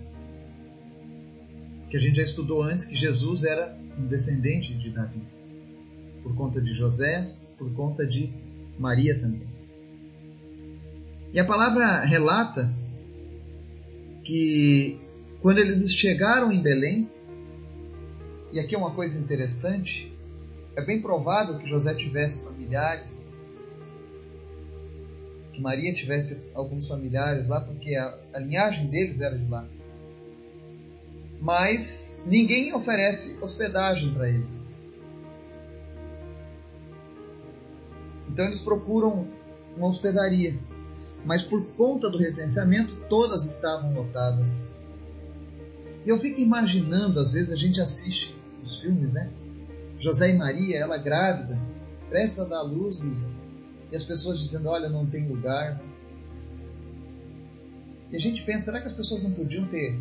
Que 1.97 2.01
a 2.01 2.05
gente 2.05 2.17
já 2.17 2.23
estudou 2.23 2.63
antes 2.63 2.85
que 2.85 2.95
Jesus 2.95 3.43
era 3.43 3.75
um 3.99 4.07
descendente 4.07 4.75
de 4.75 4.91
Davi, 4.91 5.23
por 6.23 6.35
conta 6.35 6.61
de 6.61 6.75
José, 6.75 7.33
por 7.57 7.73
conta 7.73 8.07
de 8.07 8.31
Maria 8.79 9.19
também. 9.19 9.49
E 11.33 11.41
a 11.41 11.45
palavra 11.47 12.05
relata 12.05 12.71
que 14.23 15.01
quando 15.41 15.57
eles 15.57 15.91
chegaram 15.95 16.53
em 16.53 16.61
Belém, 16.61 17.11
e 18.53 18.61
aqui 18.61 18.75
é 18.75 18.79
uma 18.79 18.91
coisa 18.91 19.19
interessante, 19.19 20.15
é 20.77 20.85
bem 20.85 21.01
provável 21.01 21.57
que 21.59 21.67
José 21.67 21.95
tivesse 21.95 22.45
familiares 22.45 23.31
que 25.51 25.63
Maria 25.63 25.95
tivesse 25.95 26.45
alguns 26.53 26.87
familiares 26.87 27.49
lá, 27.49 27.63
porque 27.63 27.95
a, 27.95 28.19
a 28.35 28.39
linhagem 28.39 28.89
deles 28.89 29.23
era 29.23 29.39
de 29.39 29.49
lá. 29.49 29.67
Mas 31.41 32.23
ninguém 32.27 32.75
oferece 32.75 33.39
hospedagem 33.41 34.13
para 34.15 34.29
eles. 34.29 34.75
Então 38.29 38.47
eles 38.47 38.61
procuram 38.61 39.29
uma 39.77 39.89
hospedaria. 39.89 40.59
Mas 41.25 41.45
por 41.45 41.65
conta 41.73 42.09
do 42.09 42.19
recenseamento, 42.19 42.97
todas 43.09 43.45
estavam 43.47 43.93
lotadas. 43.93 44.85
E 46.05 46.09
eu 46.09 46.19
fico 46.19 46.41
imaginando, 46.41 47.21
às 47.21 47.33
vezes 47.33 47.53
a 47.53 47.57
gente 47.57 47.81
assiste 47.81 48.37
os 48.63 48.81
filmes, 48.81 49.15
né? 49.15 49.31
José 49.99 50.31
e 50.31 50.35
Maria, 50.35 50.79
ela 50.79 50.99
grávida, 50.99 51.59
presta 52.09 52.43
a 52.43 52.45
dar 52.45 52.63
luz 52.63 53.03
e 53.03 53.37
e 53.91 53.97
as 53.97 54.05
pessoas 54.05 54.41
dizendo: 54.41 54.69
olha, 54.69 54.89
não 54.89 55.07
tem 55.07 55.27
lugar. 55.29 55.81
E 58.11 58.17
a 58.17 58.19
gente 58.19 58.43
pensa: 58.43 58.67
será 58.67 58.81
que 58.81 58.87
as 58.87 58.93
pessoas 58.93 59.23
não 59.23 59.33
podiam 59.33 59.67
ter? 59.69 59.99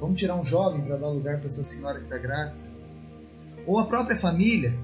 Vamos 0.00 0.18
tirar 0.18 0.34
um 0.34 0.44
jovem 0.44 0.80
para 0.80 0.96
dar 0.96 1.08
lugar 1.08 1.36
para 1.36 1.46
essa 1.46 1.62
senhora 1.62 1.98
que 1.98 2.04
está 2.04 2.16
grávida? 2.16 2.56
Ou 3.66 3.78
a 3.78 3.86
própria 3.86 4.16
família. 4.16 4.74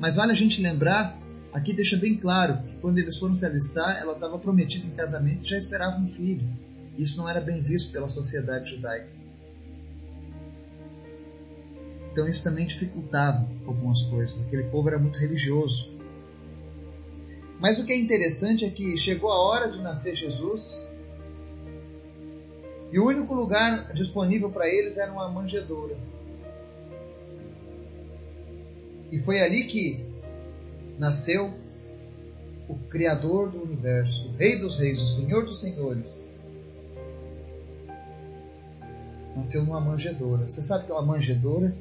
Mas 0.00 0.16
vale 0.16 0.32
a 0.32 0.34
gente 0.34 0.62
lembrar, 0.62 1.20
aqui 1.52 1.74
deixa 1.74 1.98
bem 1.98 2.16
claro 2.16 2.62
que 2.62 2.76
quando 2.76 2.98
eles 2.98 3.18
foram 3.18 3.34
se 3.34 3.44
alistar, 3.44 3.98
ela 4.00 4.14
estava 4.14 4.38
prometida 4.38 4.86
em 4.86 4.90
casamento 4.90 5.44
e 5.44 5.48
já 5.50 5.58
esperava 5.58 5.98
um 5.98 6.08
filho. 6.08 6.48
Isso 6.96 7.18
não 7.18 7.28
era 7.28 7.40
bem 7.40 7.62
visto 7.62 7.92
pela 7.92 8.08
sociedade 8.08 8.70
judaica. 8.70 9.08
Então 12.10 12.26
isso 12.26 12.42
também 12.42 12.66
dificultava 12.66 13.46
algumas 13.66 14.02
coisas. 14.02 14.40
Aquele 14.46 14.64
povo 14.64 14.88
era 14.88 14.98
muito 14.98 15.18
religioso. 15.18 15.92
Mas 17.60 17.78
o 17.78 17.84
que 17.84 17.92
é 17.92 17.96
interessante 17.96 18.64
é 18.64 18.70
que 18.70 18.96
chegou 18.96 19.30
a 19.30 19.38
hora 19.38 19.70
de 19.70 19.80
nascer 19.82 20.16
Jesus 20.16 20.86
e 22.92 22.98
o 22.98 23.06
único 23.06 23.32
lugar 23.32 23.90
disponível 23.94 24.50
para 24.50 24.68
eles 24.68 24.98
era 24.98 25.10
uma 25.10 25.26
manjedoura. 25.26 25.96
E 29.10 29.18
foi 29.18 29.40
ali 29.40 29.64
que 29.64 30.04
nasceu 30.98 31.52
o 32.68 32.74
Criador 32.90 33.50
do 33.50 33.62
universo, 33.62 34.28
o 34.28 34.36
Rei 34.36 34.56
dos 34.56 34.78
Reis, 34.78 35.00
o 35.00 35.06
Senhor 35.06 35.44
dos 35.44 35.58
Senhores. 35.58 36.26
Nasceu 39.34 39.64
numa 39.64 39.80
manjedoura. 39.80 40.48
Você 40.48 40.62
sabe 40.62 40.84
o 40.84 40.86
que 40.86 40.92
é 40.92 40.94
uma 40.94 41.02
manjedoura? 41.02 41.74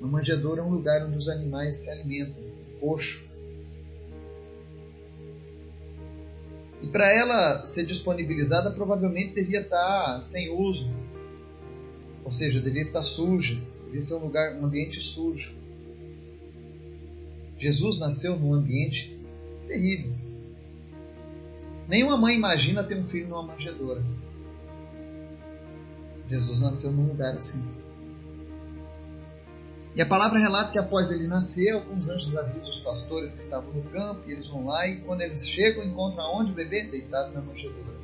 Uma 0.00 0.08
manjedoura 0.08 0.60
é 0.60 0.64
um 0.64 0.70
lugar 0.70 1.06
onde 1.06 1.16
os 1.16 1.28
animais 1.28 1.76
se 1.76 1.90
alimentam, 1.90 2.42
coxo. 2.80 3.23
Para 6.94 7.12
ela 7.12 7.66
ser 7.66 7.84
disponibilizada, 7.84 8.70
provavelmente 8.70 9.34
devia 9.34 9.62
estar 9.62 10.22
sem 10.22 10.48
uso. 10.48 10.88
Ou 12.24 12.30
seja, 12.30 12.60
devia 12.60 12.82
estar 12.82 13.02
suja, 13.02 13.60
devia 13.86 14.00
ser 14.00 14.14
um 14.14 14.20
lugar, 14.20 14.54
um 14.54 14.64
ambiente 14.64 15.00
sujo. 15.00 15.56
Jesus 17.58 17.98
nasceu 17.98 18.38
num 18.38 18.54
ambiente 18.54 19.18
terrível. 19.66 20.12
Nenhuma 21.88 22.16
mãe 22.16 22.36
imagina 22.36 22.84
ter 22.84 22.96
um 22.96 23.04
filho 23.04 23.26
numa 23.26 23.42
manjedoura. 23.42 24.00
Jesus 26.28 26.60
nasceu 26.60 26.92
num 26.92 27.08
lugar 27.08 27.36
assim. 27.36 27.60
E 29.96 30.02
a 30.02 30.06
palavra 30.06 30.40
relata 30.40 30.72
que 30.72 30.78
após 30.78 31.10
ele 31.10 31.28
nascer, 31.28 31.70
alguns 31.70 32.08
anjos 32.08 32.36
avisam 32.36 32.70
os 32.70 32.80
pastores 32.80 33.32
que 33.32 33.40
estavam 33.40 33.72
no 33.72 33.82
campo, 33.84 34.22
e 34.26 34.32
eles 34.32 34.48
vão 34.48 34.66
lá, 34.66 34.86
e 34.88 35.00
quando 35.00 35.20
eles 35.20 35.48
chegam, 35.48 35.84
encontram 35.84 36.24
onde 36.34 36.50
o 36.50 36.54
bebê? 36.54 36.88
Deitado 36.88 37.32
na 37.32 37.40
manjedoura. 37.40 37.94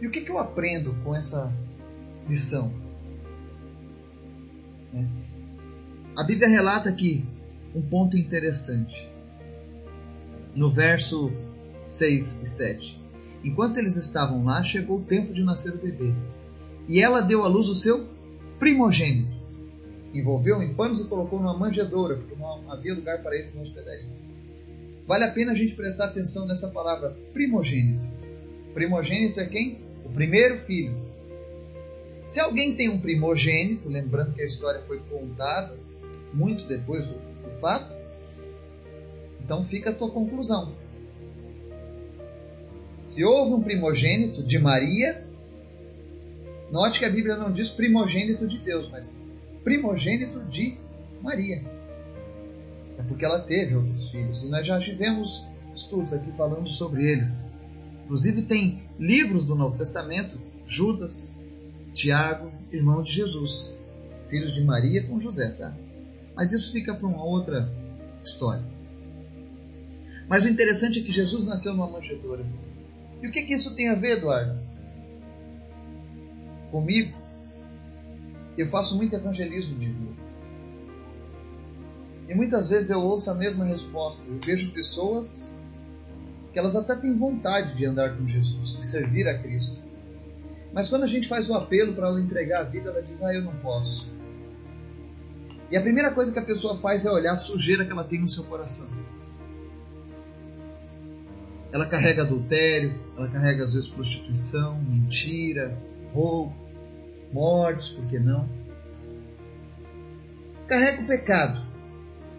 E 0.00 0.06
o 0.06 0.10
que, 0.10 0.22
que 0.22 0.30
eu 0.30 0.38
aprendo 0.38 0.92
com 1.04 1.14
essa 1.14 1.52
lição? 2.28 2.72
É. 4.92 5.04
A 6.16 6.24
Bíblia 6.24 6.48
relata 6.48 6.88
aqui 6.88 7.24
um 7.72 7.80
ponto 7.80 8.16
interessante. 8.16 9.08
No 10.56 10.68
verso 10.70 11.32
6 11.82 12.42
e 12.42 12.46
7. 12.46 13.04
Enquanto 13.44 13.78
eles 13.78 13.94
estavam 13.94 14.44
lá, 14.44 14.62
chegou 14.64 14.98
o 14.98 15.04
tempo 15.04 15.32
de 15.32 15.44
nascer 15.44 15.72
o 15.72 15.78
bebê. 15.78 16.12
E 16.88 17.00
ela 17.00 17.20
deu 17.20 17.44
à 17.44 17.46
luz 17.46 17.68
o 17.68 17.74
seu 17.76 18.08
primogênito 18.58 19.43
envolveu 20.14 20.62
em 20.62 20.72
panos 20.72 21.00
e 21.00 21.08
colocou 21.08 21.40
numa 21.40 21.58
manjedoura, 21.58 22.16
porque 22.16 22.34
não 22.36 22.70
havia 22.70 22.94
lugar 22.94 23.22
para 23.22 23.36
eles 23.36 23.54
na 23.54 23.62
hospedaria. 23.62 24.08
Vale 25.06 25.24
a 25.24 25.32
pena 25.32 25.52
a 25.52 25.54
gente 25.54 25.74
prestar 25.74 26.06
atenção 26.06 26.46
nessa 26.46 26.68
palavra 26.68 27.16
primogênito. 27.32 28.00
Primogênito 28.72 29.40
é 29.40 29.46
quem? 29.46 29.80
O 30.04 30.08
primeiro 30.08 30.56
filho. 30.56 30.94
Se 32.24 32.40
alguém 32.40 32.74
tem 32.74 32.88
um 32.88 33.00
primogênito, 33.00 33.88
lembrando 33.88 34.32
que 34.32 34.42
a 34.42 34.46
história 34.46 34.80
foi 34.80 35.00
contada 35.00 35.76
muito 36.32 36.64
depois 36.64 37.06
do, 37.06 37.14
do 37.14 37.50
fato, 37.60 37.94
então 39.42 39.62
fica 39.62 39.90
a 39.90 39.92
tua 39.92 40.10
conclusão. 40.10 40.74
Se 42.94 43.22
houve 43.22 43.52
um 43.52 43.62
primogênito 43.62 44.42
de 44.42 44.58
Maria, 44.58 45.26
note 46.72 46.98
que 46.98 47.04
a 47.04 47.10
Bíblia 47.10 47.36
não 47.36 47.52
diz 47.52 47.68
primogênito 47.68 48.46
de 48.46 48.58
Deus, 48.58 48.90
mas 48.90 49.14
primogênito 49.64 50.44
de 50.44 50.78
Maria. 51.22 51.64
É 52.98 53.02
porque 53.02 53.24
ela 53.24 53.40
teve 53.40 53.74
outros 53.74 54.10
filhos 54.10 54.44
e 54.44 54.48
nós 54.48 54.66
já 54.66 54.78
tivemos 54.78 55.44
estudos 55.74 56.12
aqui 56.12 56.30
falando 56.32 56.68
sobre 56.68 57.10
eles. 57.10 57.44
Inclusive 58.04 58.42
tem 58.42 58.82
livros 58.98 59.48
do 59.48 59.56
Novo 59.56 59.76
Testamento, 59.76 60.38
Judas, 60.66 61.32
Tiago, 61.92 62.52
irmão 62.70 63.02
de 63.02 63.10
Jesus, 63.10 63.74
filhos 64.28 64.54
de 64.54 64.62
Maria 64.62 65.02
com 65.04 65.18
José, 65.18 65.50
tá? 65.52 65.74
Mas 66.36 66.52
isso 66.52 66.70
fica 66.70 66.94
para 66.94 67.06
uma 67.06 67.24
outra 67.24 67.72
história. 68.22 68.64
Mas 70.28 70.44
o 70.44 70.48
interessante 70.48 71.00
é 71.00 71.02
que 71.02 71.12
Jesus 71.12 71.46
nasceu 71.46 71.72
numa 71.72 71.88
manjedoura. 71.88 72.44
E 73.22 73.28
o 73.28 73.30
que, 73.30 73.42
que 73.42 73.54
isso 73.54 73.74
tem 73.74 73.88
a 73.88 73.94
ver, 73.94 74.18
Eduardo? 74.18 74.58
Comigo? 76.70 77.23
Eu 78.56 78.68
faço 78.68 78.96
muito 78.96 79.14
evangelismo 79.14 79.76
de 79.78 79.90
rua. 79.90 80.14
E 82.28 82.34
muitas 82.34 82.70
vezes 82.70 82.90
eu 82.90 83.00
ouço 83.00 83.30
a 83.30 83.34
mesma 83.34 83.64
resposta. 83.64 84.26
Eu 84.26 84.38
vejo 84.44 84.70
pessoas 84.72 85.46
que 86.52 86.58
elas 86.58 86.76
até 86.76 86.94
têm 86.94 87.16
vontade 87.16 87.74
de 87.74 87.84
andar 87.84 88.16
com 88.16 88.26
Jesus, 88.26 88.76
de 88.76 88.86
servir 88.86 89.28
a 89.28 89.38
Cristo. 89.38 89.82
Mas 90.72 90.88
quando 90.88 91.04
a 91.04 91.06
gente 91.06 91.28
faz 91.28 91.48
o 91.50 91.54
apelo 91.54 91.94
para 91.94 92.08
ela 92.08 92.20
entregar 92.20 92.60
a 92.60 92.64
vida, 92.64 92.90
ela 92.90 93.02
diz: 93.02 93.22
Ah, 93.22 93.34
eu 93.34 93.42
não 93.42 93.54
posso. 93.56 94.08
E 95.70 95.76
a 95.76 95.80
primeira 95.80 96.12
coisa 96.12 96.32
que 96.32 96.38
a 96.38 96.44
pessoa 96.44 96.76
faz 96.76 97.04
é 97.04 97.10
olhar 97.10 97.34
a 97.34 97.36
sujeira 97.36 97.84
que 97.84 97.92
ela 97.92 98.04
tem 98.04 98.20
no 98.20 98.28
seu 98.28 98.44
coração. 98.44 98.88
Ela 101.72 101.86
carrega 101.86 102.22
adultério, 102.22 102.94
ela 103.16 103.28
carrega 103.28 103.64
às 103.64 103.74
vezes 103.74 103.88
prostituição, 103.88 104.80
mentira, 104.80 105.76
roubo, 106.12 106.54
mortes, 107.34 107.90
por 107.90 108.06
que 108.06 108.18
não? 108.18 108.48
Carrega 110.68 111.02
o 111.02 111.06
pecado. 111.06 111.66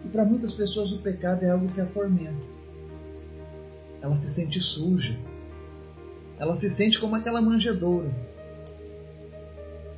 E 0.04 0.08
para 0.08 0.24
muitas 0.24 0.54
pessoas 0.54 0.90
o 0.92 1.02
pecado 1.02 1.44
é 1.44 1.50
algo 1.50 1.70
que 1.70 1.80
atormenta. 1.80 2.46
Ela 4.00 4.14
se 4.14 4.30
sente 4.30 4.60
suja. 4.60 5.18
Ela 6.38 6.54
se 6.54 6.70
sente 6.70 6.98
como 6.98 7.14
aquela 7.14 7.42
manjedoura. 7.42 8.10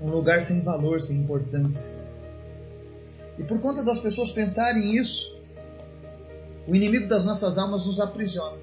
Um 0.02 0.10
lugar 0.10 0.42
sem 0.42 0.60
valor, 0.60 1.00
sem 1.00 1.18
importância. 1.18 1.96
E 3.38 3.44
por 3.44 3.60
conta 3.60 3.84
das 3.84 4.00
pessoas 4.00 4.30
pensarem 4.30 4.96
isso, 4.96 5.36
o 6.66 6.74
inimigo 6.74 7.06
das 7.06 7.24
nossas 7.24 7.56
almas 7.56 7.86
nos 7.86 8.00
aprisiona. 8.00 8.58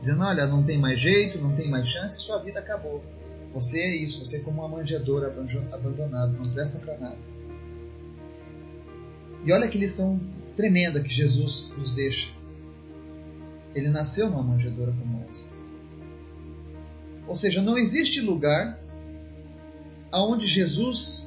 Dizendo: 0.00 0.24
olha, 0.24 0.46
não 0.46 0.62
tem 0.62 0.78
mais 0.78 0.98
jeito, 0.98 1.38
não 1.38 1.54
tem 1.54 1.70
mais 1.70 1.88
chance, 1.88 2.20
sua 2.20 2.38
vida 2.38 2.60
acabou. 2.60 3.02
Você 3.52 3.80
é 3.80 3.96
isso, 3.96 4.24
você 4.24 4.36
é 4.36 4.40
como 4.40 4.60
uma 4.60 4.68
manjedoura 4.68 5.28
abandonada, 5.72 6.32
não 6.32 6.52
presta 6.52 6.78
para 6.78 6.96
nada. 6.98 7.18
E 9.44 9.52
olha 9.52 9.68
que 9.68 9.78
lição 9.78 10.20
tremenda 10.54 11.00
que 11.00 11.12
Jesus 11.12 11.72
nos 11.76 11.92
deixa. 11.92 12.30
Ele 13.74 13.88
nasceu 13.88 14.28
numa 14.28 14.42
manjedoura 14.42 14.92
como 14.92 15.24
essa. 15.28 15.50
Ou 17.26 17.34
seja, 17.34 17.62
não 17.62 17.78
existe 17.78 18.20
lugar 18.20 18.78
aonde 20.12 20.46
Jesus 20.46 21.26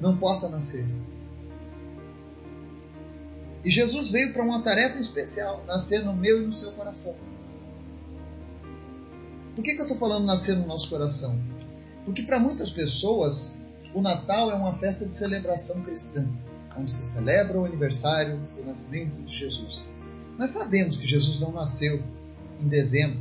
não 0.00 0.16
possa 0.16 0.48
nascer. 0.48 0.84
E 3.64 3.70
Jesus 3.70 4.10
veio 4.10 4.32
para 4.32 4.42
uma 4.42 4.60
tarefa 4.62 4.98
especial, 4.98 5.64
nascer 5.66 6.04
no 6.04 6.14
meu 6.14 6.42
e 6.42 6.46
no 6.46 6.52
seu 6.52 6.72
coração. 6.72 7.16
Por 9.54 9.62
que, 9.62 9.74
que 9.74 9.80
eu 9.80 9.84
estou 9.84 9.98
falando 9.98 10.24
nascer 10.24 10.56
no 10.56 10.66
nosso 10.66 10.88
coração? 10.88 11.38
Porque 12.04 12.22
para 12.22 12.38
muitas 12.38 12.70
pessoas 12.70 13.56
o 13.94 14.00
Natal 14.00 14.50
é 14.50 14.54
uma 14.54 14.72
festa 14.72 15.06
de 15.06 15.12
celebração 15.12 15.82
cristã, 15.82 16.26
onde 16.78 16.90
se 16.90 17.04
celebra 17.04 17.60
o 17.60 17.64
aniversário 17.64 18.40
do 18.56 18.64
nascimento 18.64 19.20
de 19.22 19.36
Jesus. 19.36 19.86
Nós 20.38 20.50
sabemos 20.50 20.96
que 20.96 21.06
Jesus 21.06 21.38
não 21.40 21.52
nasceu 21.52 22.02
em 22.60 22.68
dezembro, 22.68 23.20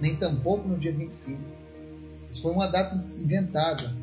nem 0.00 0.16
tampouco 0.16 0.66
no 0.66 0.76
dia 0.76 0.92
25. 0.92 1.40
Isso 2.30 2.42
foi 2.42 2.52
uma 2.52 2.66
data 2.66 2.96
inventada 3.16 3.94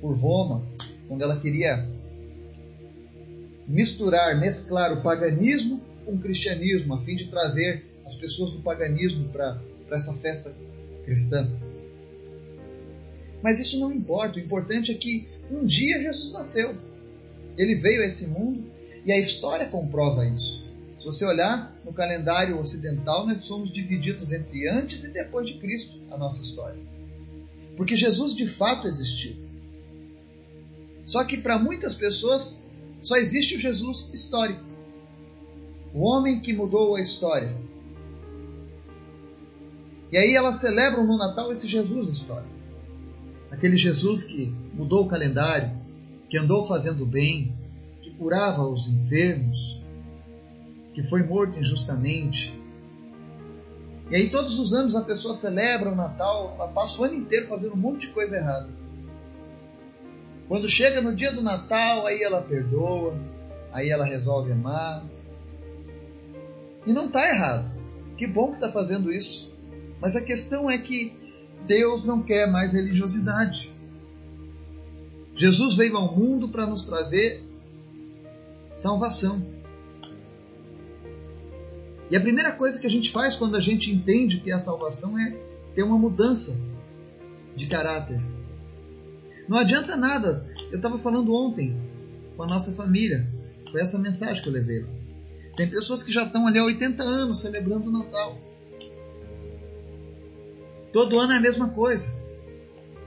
por 0.00 0.16
Roma 0.16 0.66
quando 1.06 1.22
ela 1.22 1.38
queria 1.38 1.88
misturar, 3.68 4.36
mesclar 4.38 4.92
o 4.92 5.02
paganismo 5.02 5.80
com 6.04 6.12
o 6.12 6.18
cristianismo, 6.18 6.94
a 6.94 7.00
fim 7.00 7.14
de 7.14 7.28
trazer 7.28 7.84
as 8.04 8.14
pessoas 8.16 8.52
do 8.52 8.60
paganismo 8.60 9.28
para 9.28 9.60
essa 9.90 10.12
festa 10.14 10.54
cristã. 11.04 11.50
Mas 13.42 13.58
isso 13.58 13.78
não 13.78 13.92
importa, 13.92 14.38
o 14.38 14.42
importante 14.42 14.90
é 14.90 14.94
que 14.94 15.28
um 15.50 15.64
dia 15.64 16.00
Jesus 16.00 16.32
nasceu. 16.32 16.76
Ele 17.56 17.74
veio 17.74 18.02
a 18.02 18.06
esse 18.06 18.26
mundo 18.26 18.64
e 19.04 19.12
a 19.12 19.18
história 19.18 19.66
comprova 19.68 20.26
isso. 20.26 20.66
Se 20.98 21.04
você 21.04 21.24
olhar 21.24 21.78
no 21.84 21.92
calendário 21.92 22.58
ocidental, 22.58 23.26
nós 23.26 23.42
somos 23.42 23.72
divididos 23.72 24.32
entre 24.32 24.68
antes 24.68 25.04
e 25.04 25.10
depois 25.10 25.46
de 25.46 25.58
Cristo, 25.58 26.00
a 26.10 26.18
nossa 26.18 26.42
história. 26.42 26.80
Porque 27.76 27.94
Jesus 27.94 28.34
de 28.34 28.46
fato 28.46 28.88
existiu. 28.88 29.36
Só 31.04 31.22
que 31.22 31.36
para 31.36 31.58
muitas 31.58 31.94
pessoas 31.94 32.58
só 33.00 33.16
existe 33.16 33.56
o 33.56 33.60
Jesus 33.60 34.12
histórico. 34.12 34.64
O 35.94 36.04
homem 36.04 36.40
que 36.40 36.52
mudou 36.52 36.96
a 36.96 37.00
história. 37.00 37.56
E 40.10 40.16
aí 40.16 40.34
elas 40.34 40.56
celebram 40.56 41.06
no 41.06 41.16
Natal 41.16 41.50
esse 41.50 41.66
Jesus 41.66 42.08
histórico. 42.08 42.54
Aquele 43.50 43.76
Jesus 43.76 44.22
que 44.22 44.54
mudou 44.74 45.04
o 45.04 45.08
calendário, 45.08 45.72
que 46.28 46.38
andou 46.38 46.66
fazendo 46.66 47.06
bem, 47.06 47.56
que 48.02 48.10
curava 48.10 48.62
os 48.62 48.88
enfermos, 48.88 49.80
que 50.92 51.02
foi 51.02 51.22
morto 51.22 51.58
injustamente. 51.58 52.58
E 54.10 54.16
aí 54.16 54.30
todos 54.30 54.58
os 54.60 54.72
anos 54.72 54.94
a 54.94 55.02
pessoa 55.02 55.34
celebra 55.34 55.90
o 55.90 55.96
Natal, 55.96 56.54
ela 56.54 56.68
passa 56.68 57.00
o 57.00 57.04
ano 57.04 57.14
inteiro 57.14 57.48
fazendo 57.48 57.74
um 57.74 57.78
monte 57.78 58.06
de 58.06 58.12
coisa 58.12 58.36
errada. 58.36 58.68
Quando 60.48 60.68
chega 60.68 61.00
no 61.00 61.14
dia 61.14 61.32
do 61.32 61.42
Natal, 61.42 62.06
aí 62.06 62.22
ela 62.22 62.40
perdoa, 62.40 63.18
aí 63.72 63.90
ela 63.90 64.04
resolve 64.04 64.52
amar. 64.52 65.04
E 66.86 66.92
não 66.92 67.06
está 67.06 67.28
errado. 67.28 67.68
Que 68.16 68.28
bom 68.28 68.50
que 68.50 68.54
está 68.54 68.68
fazendo 68.68 69.12
isso. 69.12 69.52
Mas 70.00 70.14
a 70.16 70.20
questão 70.20 70.70
é 70.70 70.78
que 70.78 71.16
Deus 71.66 72.04
não 72.04 72.22
quer 72.22 72.50
mais 72.50 72.72
religiosidade. 72.72 73.74
Jesus 75.34 75.74
veio 75.74 75.96
ao 75.96 76.16
mundo 76.16 76.48
para 76.48 76.66
nos 76.66 76.84
trazer 76.84 77.42
salvação. 78.74 79.44
E 82.10 82.16
a 82.16 82.20
primeira 82.20 82.52
coisa 82.52 82.78
que 82.78 82.86
a 82.86 82.90
gente 82.90 83.10
faz 83.10 83.34
quando 83.34 83.56
a 83.56 83.60
gente 83.60 83.90
entende 83.90 84.40
que 84.40 84.50
é 84.50 84.54
a 84.54 84.60
salvação 84.60 85.18
é 85.18 85.36
ter 85.74 85.82
uma 85.82 85.98
mudança 85.98 86.56
de 87.54 87.66
caráter. 87.66 88.20
Não 89.48 89.58
adianta 89.58 89.96
nada. 89.96 90.46
Eu 90.70 90.76
estava 90.76 90.98
falando 90.98 91.34
ontem 91.34 91.76
com 92.36 92.42
a 92.42 92.46
nossa 92.46 92.72
família. 92.72 93.26
Foi 93.70 93.80
essa 93.80 93.98
mensagem 93.98 94.42
que 94.42 94.48
eu 94.48 94.52
levei. 94.52 94.86
Tem 95.56 95.68
pessoas 95.68 96.02
que 96.02 96.12
já 96.12 96.24
estão 96.24 96.46
ali 96.46 96.58
há 96.58 96.64
80 96.64 97.02
anos 97.02 97.40
celebrando 97.40 97.88
o 97.88 97.92
Natal. 97.92 98.38
Todo 100.96 101.20
ano 101.20 101.34
é 101.34 101.36
a 101.36 101.40
mesma 101.40 101.68
coisa. 101.68 102.10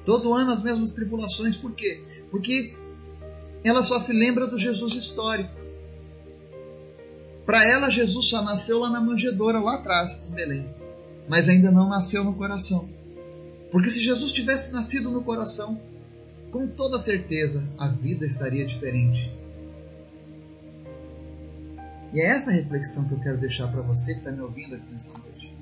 Todo 0.06 0.36
ano 0.36 0.52
as 0.52 0.62
mesmas 0.62 0.94
tribulações. 0.94 1.58
Por 1.58 1.72
quê? 1.72 2.04
Porque 2.30 2.76
ela 3.66 3.82
só 3.82 4.00
se 4.00 4.14
lembra 4.14 4.46
do 4.46 4.60
Jesus 4.60 4.94
histórico. 4.94 5.50
Para 7.48 7.66
ela, 7.68 7.90
Jesus 7.90 8.28
só 8.28 8.44
nasceu 8.44 8.78
lá 8.78 8.92
na 8.92 9.02
manjedoura, 9.02 9.60
lá 9.60 9.78
atrás, 9.78 10.24
em 10.30 10.36
Belém. 10.36 10.70
Mas 11.28 11.50
ainda 11.50 11.72
não 11.72 11.90
nasceu 11.90 12.24
no 12.24 12.36
coração. 12.36 12.88
Porque 13.72 13.90
se 13.90 14.00
Jesus 14.00 14.32
tivesse 14.34 14.72
nascido 14.72 15.10
no 15.10 15.24
coração, 15.24 15.82
com 16.52 16.68
toda 16.68 17.00
certeza 17.00 17.68
a 17.76 17.88
vida 17.88 18.24
estaria 18.24 18.68
diferente. 18.68 19.36
E 22.14 22.22
é 22.22 22.28
essa 22.28 22.52
reflexão 22.52 23.08
que 23.08 23.16
eu 23.16 23.20
quero 23.20 23.40
deixar 23.40 23.68
para 23.68 23.82
você 23.82 24.14
que 24.14 24.20
está 24.20 24.32
me 24.32 24.42
ouvindo 24.42 24.76
aqui 24.76 24.92
nessa 24.92 25.12
noite. 25.12 25.59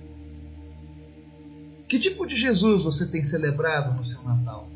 Que 1.87 1.97
tipo 1.97 2.25
de 2.25 2.35
Jesus 2.35 2.83
você 2.83 3.05
tem 3.05 3.23
celebrado 3.23 3.95
no 3.95 4.03
seu 4.03 4.21
Natal? 4.23 4.69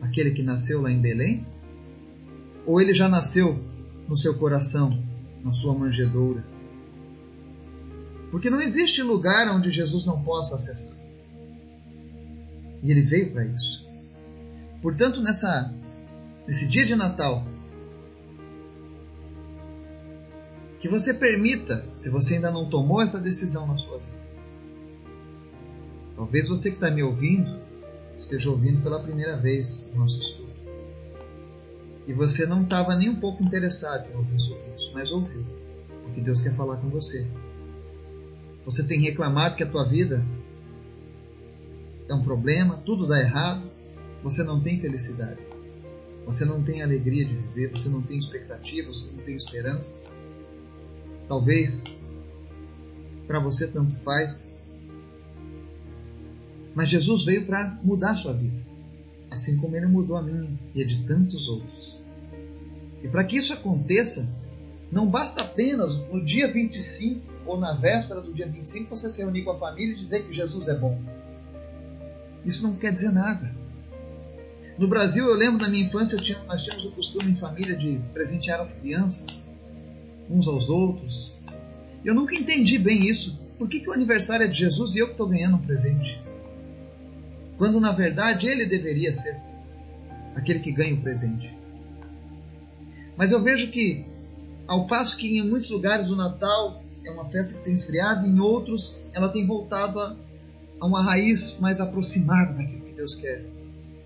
Aquele 0.00 0.30
que 0.30 0.42
nasceu 0.42 0.80
lá 0.80 0.90
em 0.90 1.00
Belém? 1.00 1.46
Ou 2.66 2.80
ele 2.80 2.94
já 2.94 3.08
nasceu 3.08 3.62
no 4.08 4.16
seu 4.16 4.34
coração, 4.38 4.90
na 5.44 5.52
sua 5.52 5.74
manjedoura? 5.74 6.44
Porque 8.30 8.48
não 8.48 8.62
existe 8.62 9.02
lugar 9.02 9.46
onde 9.54 9.70
Jesus 9.70 10.06
não 10.06 10.22
possa 10.22 10.56
acessar. 10.56 10.96
E 12.82 12.90
ele 12.90 13.02
veio 13.02 13.30
para 13.30 13.44
isso. 13.44 13.86
Portanto, 14.80 15.20
nessa, 15.20 15.72
nesse 16.46 16.66
dia 16.66 16.86
de 16.86 16.96
Natal, 16.96 17.46
que 20.80 20.88
você 20.88 21.12
permita, 21.12 21.86
se 21.94 22.08
você 22.08 22.36
ainda 22.36 22.50
não 22.50 22.68
tomou 22.68 23.02
essa 23.02 23.20
decisão 23.20 23.66
na 23.66 23.76
sua 23.76 23.98
vida, 23.98 24.21
talvez 26.14 26.48
você 26.48 26.70
que 26.70 26.76
está 26.76 26.90
me 26.90 27.02
ouvindo 27.02 27.60
esteja 28.18 28.50
ouvindo 28.50 28.82
pela 28.82 29.00
primeira 29.00 29.36
vez 29.36 29.88
o 29.92 29.98
nosso 29.98 30.20
estudo. 30.20 30.52
e 32.06 32.12
você 32.12 32.46
não 32.46 32.62
estava 32.62 32.96
nem 32.96 33.08
um 33.08 33.16
pouco 33.20 33.42
interessado 33.42 34.10
em 34.10 34.16
ouvir 34.16 34.40
sobre 34.40 34.74
isso, 34.74 34.92
mas 34.94 35.12
ouviu, 35.12 35.44
porque 36.04 36.20
Deus 36.20 36.40
quer 36.40 36.52
falar 36.52 36.76
com 36.76 36.88
você. 36.88 37.26
Você 38.64 38.82
tem 38.84 39.00
reclamado 39.00 39.56
que 39.56 39.62
a 39.62 39.68
tua 39.68 39.84
vida 39.84 40.24
é 42.08 42.14
um 42.14 42.22
problema, 42.22 42.76
tudo 42.84 43.06
dá 43.06 43.20
errado, 43.20 43.70
você 44.22 44.42
não 44.42 44.60
tem 44.60 44.78
felicidade, 44.78 45.40
você 46.26 46.44
não 46.44 46.62
tem 46.62 46.82
alegria 46.82 47.24
de 47.24 47.34
viver, 47.34 47.68
você 47.68 47.88
não 47.88 48.02
tem 48.02 48.18
expectativas, 48.18 49.02
você 49.02 49.16
não 49.16 49.22
tem 49.24 49.34
esperança. 49.34 50.00
Talvez 51.28 51.82
para 53.26 53.40
você 53.40 53.66
tanto 53.66 53.94
faz, 53.94 54.52
mas 56.74 56.88
Jesus 56.88 57.24
veio 57.24 57.46
para 57.46 57.78
mudar 57.82 58.12
a 58.12 58.16
sua 58.16 58.32
vida, 58.32 58.60
assim 59.30 59.56
como 59.58 59.76
ele 59.76 59.86
mudou 59.86 60.16
a 60.16 60.22
minha 60.22 60.58
e 60.74 60.82
a 60.82 60.86
de 60.86 61.04
tantos 61.04 61.48
outros. 61.48 61.98
E 63.02 63.08
para 63.08 63.24
que 63.24 63.36
isso 63.36 63.52
aconteça, 63.52 64.28
não 64.90 65.08
basta 65.08 65.42
apenas 65.42 65.98
no 66.08 66.24
dia 66.24 66.50
25 66.50 67.20
ou 67.46 67.58
na 67.58 67.74
véspera 67.74 68.20
do 68.20 68.32
dia 68.32 68.46
25 68.46 68.90
você 68.90 69.10
se 69.10 69.22
reunir 69.22 69.42
com 69.42 69.50
a 69.50 69.58
família 69.58 69.94
e 69.94 69.98
dizer 69.98 70.26
que 70.26 70.32
Jesus 70.32 70.68
é 70.68 70.74
bom. 70.74 71.00
Isso 72.44 72.62
não 72.62 72.76
quer 72.76 72.92
dizer 72.92 73.12
nada. 73.12 73.54
No 74.78 74.88
Brasil, 74.88 75.26
eu 75.26 75.34
lembro 75.34 75.62
na 75.62 75.68
minha 75.68 75.84
infância, 75.84 76.16
tinha, 76.16 76.42
nós 76.44 76.62
tínhamos 76.62 76.84
o 76.86 76.92
costume 76.92 77.30
em 77.30 77.34
família 77.34 77.76
de 77.76 78.00
presentear 78.12 78.60
as 78.60 78.72
crianças, 78.72 79.48
uns 80.30 80.48
aos 80.48 80.68
outros. 80.68 81.36
Eu 82.04 82.14
nunca 82.14 82.34
entendi 82.34 82.78
bem 82.78 83.06
isso. 83.06 83.40
Por 83.58 83.68
que, 83.68 83.80
que 83.80 83.88
o 83.88 83.92
aniversário 83.92 84.44
é 84.44 84.48
de 84.48 84.58
Jesus 84.58 84.94
e 84.94 85.00
eu 85.00 85.06
que 85.06 85.12
estou 85.12 85.28
ganhando 85.28 85.56
um 85.56 85.62
presente? 85.62 86.20
Quando 87.62 87.78
na 87.78 87.92
verdade 87.92 88.48
ele 88.48 88.66
deveria 88.66 89.12
ser 89.12 89.40
aquele 90.34 90.58
que 90.58 90.72
ganha 90.72 90.94
o 90.94 91.00
presente. 91.00 91.56
Mas 93.16 93.30
eu 93.30 93.40
vejo 93.40 93.70
que, 93.70 94.04
ao 94.66 94.88
passo 94.88 95.16
que 95.16 95.38
em 95.38 95.48
muitos 95.48 95.70
lugares 95.70 96.10
o 96.10 96.16
Natal 96.16 96.82
é 97.04 97.10
uma 97.12 97.24
festa 97.26 97.56
que 97.56 97.64
tem 97.66 97.72
esfriado, 97.72 98.26
em 98.26 98.40
outros 98.40 98.98
ela 99.12 99.28
tem 99.28 99.46
voltado 99.46 100.00
a, 100.00 100.16
a 100.80 100.86
uma 100.86 101.04
raiz 101.04 101.56
mais 101.60 101.78
aproximada 101.78 102.52
daquilo 102.52 102.82
que 102.82 102.94
Deus 102.94 103.14
quer. 103.14 103.46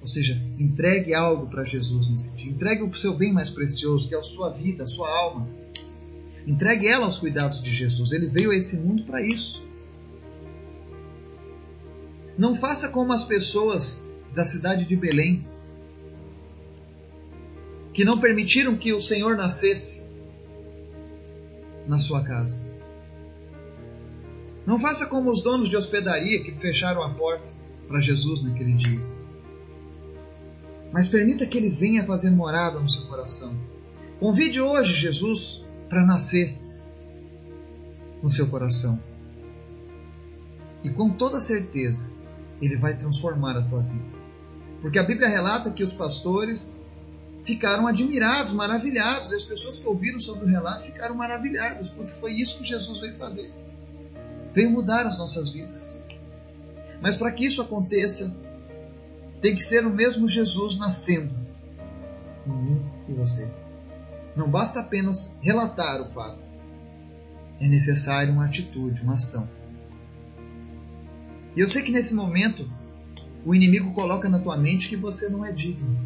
Ou 0.03 0.07
seja, 0.07 0.39
entregue 0.59 1.15
algo 1.15 1.47
para 1.47 1.65
Jesus 1.65 2.11
nesse 2.11 2.33
dia. 2.33 2.51
Entregue 2.51 2.83
o 2.83 2.95
seu 2.95 3.15
bem 3.15 3.33
mais 3.33 3.49
precioso, 3.49 4.07
que 4.07 4.15
é 4.15 4.19
a 4.19 4.23
sua 4.23 4.51
vida, 4.51 4.85
a 4.85 4.87
sua 4.87 5.09
alma. 5.09 5.49
Entregue 6.47 6.89
ela 6.89 7.07
aos 7.07 7.17
cuidados 7.17 7.63
de 7.63 7.75
Jesus. 7.75 8.13
Ele 8.13 8.27
veio 8.27 8.51
a 8.51 8.55
esse 8.55 8.77
mundo 8.77 9.05
para 9.05 9.23
isso. 9.23 9.67
Não 12.39 12.55
faça 12.55 12.89
como 12.89 13.13
as 13.13 13.25
pessoas 13.25 14.03
da 14.35 14.45
cidade 14.45 14.85
de 14.85 14.95
Belém, 14.95 15.47
que 17.93 18.05
não 18.05 18.21
permitiram 18.21 18.77
que 18.77 18.93
o 18.93 19.01
Senhor 19.01 19.37
nascesse 19.37 20.07
na 21.89 21.99
sua 21.99 22.23
casa. 22.23 22.63
Não 24.67 24.79
faça 24.79 25.07
como 25.07 25.31
os 25.31 25.41
donos 25.41 25.69
de 25.69 25.77
hospedaria 25.77 26.43
que 26.43 26.53
fecharam 26.53 27.03
a 27.03 27.15
porta 27.15 27.49
para 27.89 28.01
Jesus 28.01 28.43
naquele 28.43 28.75
dia. 28.75 29.01
Mas 30.93 31.09
permita 31.09 31.47
que 31.47 31.57
ele 31.57 31.69
venha 31.69 32.05
fazer 32.05 32.31
morada 32.31 32.79
no 32.79 32.89
seu 32.89 33.07
coração. 33.07 33.57
Convide 34.19 34.61
hoje 34.61 34.93
Jesus 34.95 35.65
para 35.89 36.05
nascer 36.05 36.59
no 38.23 38.29
seu 38.29 38.47
coração. 38.49 39.01
E 40.83 40.91
com 40.91 41.11
toda 41.11 41.41
certeza, 41.41 42.11
ele 42.61 42.77
vai 42.77 42.97
transformar 42.97 43.57
a 43.57 43.63
tua 43.63 43.81
vida. 43.81 44.17
Porque 44.81 44.99
a 44.99 45.03
Bíblia 45.03 45.29
relata 45.29 45.71
que 45.71 45.83
os 45.83 45.93
pastores 45.93 46.81
ficaram 47.45 47.87
admirados, 47.87 48.53
maravilhados. 48.53 49.33
As 49.33 49.45
pessoas 49.45 49.79
que 49.79 49.87
ouviram 49.87 50.19
sobre 50.19 50.45
o 50.45 50.49
relato 50.49 50.85
ficaram 50.85 51.15
maravilhadas, 51.15 51.89
porque 51.91 52.13
foi 52.13 52.35
isso 52.35 52.59
que 52.59 52.65
Jesus 52.65 53.01
veio 53.01 53.17
fazer. 53.17 53.53
Veio 54.53 54.71
mudar 54.71 55.07
as 55.07 55.19
nossas 55.19 55.53
vidas. 55.53 56.03
Mas 57.01 57.17
para 57.17 57.31
que 57.31 57.45
isso 57.45 57.63
aconteça, 57.63 58.37
tem 59.41 59.55
que 59.55 59.63
ser 59.63 59.87
o 59.87 59.91
mesmo 59.91 60.27
Jesus 60.27 60.79
nascendo 60.79 61.35
em 62.47 62.53
mim 62.53 62.85
e 63.09 63.13
você. 63.13 63.49
Não 64.35 64.51
basta 64.51 64.81
apenas 64.81 65.33
relatar 65.41 66.01
o 66.01 66.07
fato. 66.07 66.39
É 67.61 67.67
necessário 67.67 68.33
uma 68.33 68.45
atitude, 68.45 69.03
uma 69.03 69.15
ação. 69.15 69.49
E 71.57 71.61
eu 71.61 71.69
sei 71.69 71.83
que 71.83 71.91
nesse 71.91 72.15
momento 72.15 72.71
o 73.45 73.55
inimigo 73.55 73.95
coloca 73.95 74.29
na 74.29 74.39
tua 74.39 74.59
mente 74.59 74.89
que 74.89 74.97
você 74.97 75.29
não 75.31 75.43
é 75.43 75.51
digno 75.51 75.97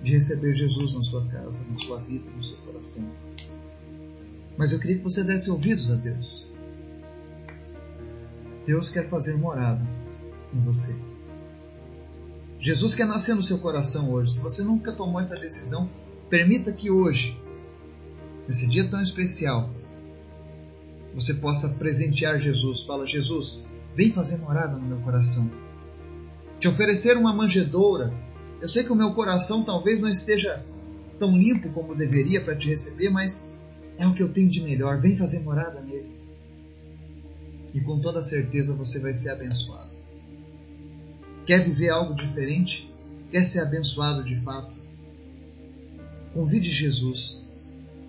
de 0.00 0.12
receber 0.12 0.54
Jesus 0.54 0.92
na 0.92 1.02
sua 1.02 1.26
casa, 1.26 1.64
na 1.68 1.76
sua 1.76 1.98
vida, 1.98 2.30
no 2.30 2.42
seu 2.42 2.56
coração. 2.58 3.04
Mas 4.56 4.72
eu 4.72 4.78
queria 4.78 4.98
que 4.98 5.02
você 5.02 5.24
desse 5.24 5.50
ouvidos 5.50 5.90
a 5.90 5.96
Deus. 5.96 6.46
Deus 8.64 8.88
quer 8.88 9.08
fazer 9.08 9.36
morada 9.36 9.84
em 10.54 10.60
você. 10.60 10.94
Jesus 12.58 12.94
quer 12.94 13.06
nascer 13.06 13.34
no 13.34 13.42
seu 13.42 13.58
coração 13.58 14.12
hoje. 14.12 14.34
Se 14.34 14.40
você 14.40 14.62
nunca 14.62 14.92
tomou 14.92 15.20
essa 15.20 15.34
decisão, 15.34 15.90
permita 16.30 16.72
que 16.72 16.90
hoje, 16.90 17.38
nesse 18.46 18.68
dia 18.68 18.88
tão 18.88 19.02
especial, 19.02 19.70
você 21.14 21.34
possa 21.34 21.68
presentear 21.68 22.38
Jesus. 22.38 22.82
Fala, 22.82 23.06
Jesus, 23.06 23.62
vem 23.94 24.10
fazer 24.10 24.38
morada 24.38 24.76
no 24.76 24.86
meu 24.86 24.98
coração. 24.98 25.50
Te 26.58 26.68
oferecer 26.68 27.16
uma 27.16 27.32
manjedoura. 27.32 28.12
Eu 28.60 28.68
sei 28.68 28.84
que 28.84 28.92
o 28.92 28.96
meu 28.96 29.12
coração 29.12 29.64
talvez 29.64 30.02
não 30.02 30.08
esteja 30.08 30.64
tão 31.18 31.36
limpo 31.36 31.70
como 31.70 31.94
deveria 31.94 32.40
para 32.40 32.56
te 32.56 32.68
receber, 32.68 33.10
mas 33.10 33.50
é 33.98 34.06
o 34.06 34.14
que 34.14 34.22
eu 34.22 34.32
tenho 34.32 34.48
de 34.48 34.60
melhor. 34.60 34.98
Vem 34.98 35.16
fazer 35.16 35.40
morada 35.40 35.80
nele. 35.80 36.12
E 37.72 37.80
com 37.80 38.00
toda 38.00 38.22
certeza 38.22 38.74
você 38.74 38.98
vai 38.98 39.14
ser 39.14 39.30
abençoado. 39.30 39.90
Quer 41.46 41.60
viver 41.60 41.90
algo 41.90 42.14
diferente? 42.14 42.92
Quer 43.30 43.44
ser 43.44 43.60
abençoado 43.60 44.24
de 44.24 44.36
fato? 44.36 44.72
Convide 46.32 46.70
Jesus 46.70 47.44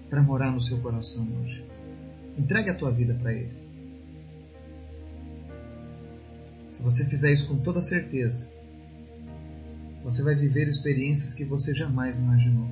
para 0.09 0.21
morar 0.21 0.51
no 0.51 0.61
seu 0.61 0.77
coração 0.79 1.27
hoje. 1.41 1.65
Entregue 2.37 2.69
a 2.69 2.75
tua 2.75 2.91
vida 2.91 3.13
para 3.13 3.33
Ele. 3.33 3.64
Se 6.75 6.83
você 6.83 7.05
fizer 7.05 7.31
isso 7.31 7.47
com 7.47 7.55
toda 7.55 7.81
certeza, 7.81 8.45
você 10.03 10.21
vai 10.21 10.35
viver 10.35 10.67
experiências 10.67 11.33
que 11.33 11.45
você 11.45 11.73
jamais 11.73 12.19
imaginou, 12.19 12.69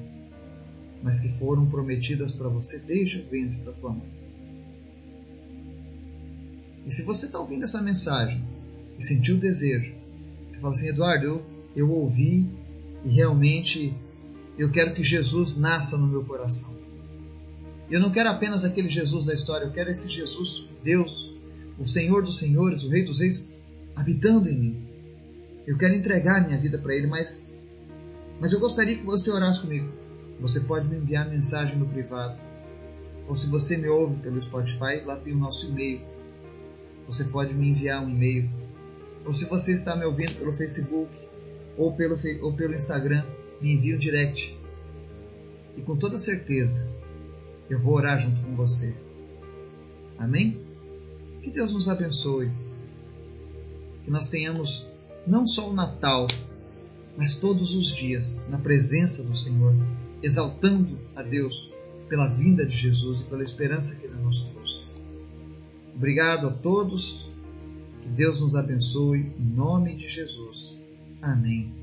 mas 1.02 1.22
que 1.22 1.30
foram 1.30 1.66
prometidas 1.68 2.34
para 2.34 2.50
você 2.50 2.80
desde 2.80 3.20
o 3.20 3.30
ventre 3.30 3.62
da 3.62 3.72
tua 3.72 3.92
mãe. 3.92 4.12
E 6.86 6.92
se 6.92 7.04
você 7.04 7.28
está 7.28 7.40
ouvindo 7.40 7.64
essa 7.64 7.82
mensagem 7.82 8.44
e 9.00 9.06
sentiu 9.06 9.38
o 9.38 9.40
desejo, 9.40 9.96
você 10.52 10.60
fala 10.60 10.74
assim, 10.74 10.90
Eduardo, 10.90 11.26
eu, 11.26 11.46
eu 11.74 11.90
ouvi 11.90 12.52
e 13.06 13.10
realmente 13.10 13.96
eu 14.58 14.70
quero 14.70 14.94
que 14.94 15.02
Jesus 15.02 15.56
nasça 15.56 15.98
no 15.98 16.08
meu 16.08 16.26
coração. 16.26 16.76
Eu 17.90 18.02
não 18.02 18.12
quero 18.12 18.30
apenas 18.30 18.66
aquele 18.66 18.90
Jesus 18.90 19.28
da 19.28 19.34
história, 19.34 19.64
eu 19.64 19.72
quero 19.72 19.90
esse 19.90 20.10
Jesus, 20.10 20.68
Deus, 20.84 21.34
o 21.80 21.88
Senhor 21.88 22.22
dos 22.22 22.38
Senhores, 22.38 22.84
o 22.84 22.90
Rei 22.90 23.04
dos 23.04 23.22
Reis, 23.22 23.54
habitando 23.96 24.50
em 24.50 24.58
mim. 24.58 24.88
Eu 25.66 25.78
quero 25.78 25.96
entregar 25.96 26.46
minha 26.46 26.58
vida 26.58 26.78
para 26.78 26.96
Ele, 26.96 27.08
mas, 27.08 27.50
mas 28.40 28.52
eu 28.52 28.60
gostaria 28.60 28.98
que 28.98 29.06
você 29.06 29.32
orasse 29.32 29.62
comigo. 29.62 29.90
Você 30.40 30.60
pode 30.60 30.88
me 30.88 30.98
enviar 30.98 31.30
mensagem 31.30 31.78
no 31.78 31.88
privado. 31.88 32.38
Ou 33.28 33.36
se 33.36 33.50
você 33.50 33.78
me 33.78 33.88
ouve 33.88 34.18
pelo 34.18 34.42
Spotify, 34.42 35.02
lá 35.06 35.16
tem 35.16 35.34
o 35.34 35.38
nosso 35.38 35.70
e-mail. 35.70 36.02
Você 37.08 37.24
pode 37.26 37.54
me 37.54 37.70
enviar 37.70 38.04
um 38.04 38.10
e-mail. 38.10 38.50
Ou 39.26 39.34
se 39.34 39.46
você 39.46 39.72
está 39.72 39.96
me 39.96 40.06
ouvindo 40.06 40.34
pelo 40.36 40.52
Facebook 40.52 41.10
ou 41.78 41.94
pelo, 41.94 42.18
ou 42.42 42.54
pelo 42.54 42.76
Instagram, 42.76 43.24
me 43.62 43.74
envie 43.74 43.96
um 43.96 43.98
direct. 43.98 44.60
E 45.78 45.82
com 45.82 45.96
toda 45.96 46.20
certeza, 46.20 46.88
eu 47.70 47.80
vou 47.80 47.96
orar 47.96 48.20
junto 48.20 48.42
com 48.42 48.56
você. 48.56 48.94
Amém? 50.18 50.62
Que 51.42 51.50
Deus 51.50 51.74
nos 51.74 51.88
abençoe 51.88 52.52
que 54.04 54.12
nós 54.12 54.28
tenhamos 54.28 54.86
não 55.26 55.46
só 55.46 55.70
o 55.70 55.74
Natal, 55.74 56.28
mas 57.18 57.36
todos 57.36 57.74
os 57.76 57.88
dias 57.88 58.46
na 58.50 58.58
presença 58.58 59.24
do 59.24 59.36
Senhor, 59.36 59.74
exaltando 60.22 61.00
a 61.16 61.24
Deus 61.24 61.72
pela 62.10 62.28
vinda 62.28 62.66
de 62.66 62.76
Jesus 62.76 63.22
e 63.22 63.24
pela 63.26 63.44
esperança 63.44 63.96
que 63.96 64.06
Ele 64.06 64.16
nos 64.16 64.42
trouxe. 64.42 64.88
Obrigado 65.96 66.48
a 66.48 66.52
todos, 66.52 67.30
que 68.02 68.10
Deus 68.10 68.42
nos 68.42 68.56
abençoe, 68.56 69.34
em 69.40 69.56
nome 69.56 69.96
de 69.96 70.08
Jesus. 70.08 70.80
Amém. 71.22 71.74